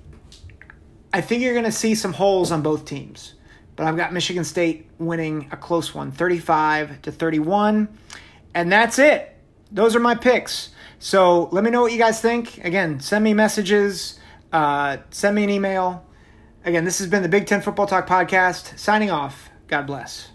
I 1.13 1.21
think 1.21 1.43
you're 1.43 1.53
going 1.53 1.65
to 1.65 1.71
see 1.71 1.95
some 1.95 2.13
holes 2.13 2.51
on 2.51 2.63
both 2.63 2.87
teams. 2.87 3.35
But 3.77 3.87
I've 3.87 3.97
got 3.97 4.13
Michigan 4.13 4.43
State 4.43 4.89
winning 4.99 5.49
a 5.53 5.57
close 5.57 5.95
one, 5.95 6.11
35 6.11 7.03
to 7.03 7.13
31. 7.13 7.89
And 8.55 8.73
that's 8.73 8.99
it. 8.99 9.37
Those 9.71 9.95
are 9.95 10.01
my 10.01 10.15
picks. 10.15 10.71
So 10.99 11.49
let 11.53 11.63
me 11.63 11.71
know 11.71 11.83
what 11.83 11.93
you 11.93 11.99
guys 11.99 12.21
think. 12.21 12.65
Again, 12.65 12.99
send 12.99 13.23
me 13.23 13.35
messages, 13.35 14.19
uh, 14.53 14.99
send 15.11 15.37
me 15.37 15.45
an 15.45 15.51
email. 15.51 16.05
Again, 16.65 16.85
this 16.85 16.99
has 16.99 17.09
been 17.09 17.23
the 17.23 17.29
Big 17.29 17.47
Ten 17.47 17.61
Football 17.61 17.87
Talk 17.87 18.07
Podcast. 18.07 18.79
Signing 18.79 19.11
off. 19.11 19.51
God 19.69 19.87
bless. 19.87 20.31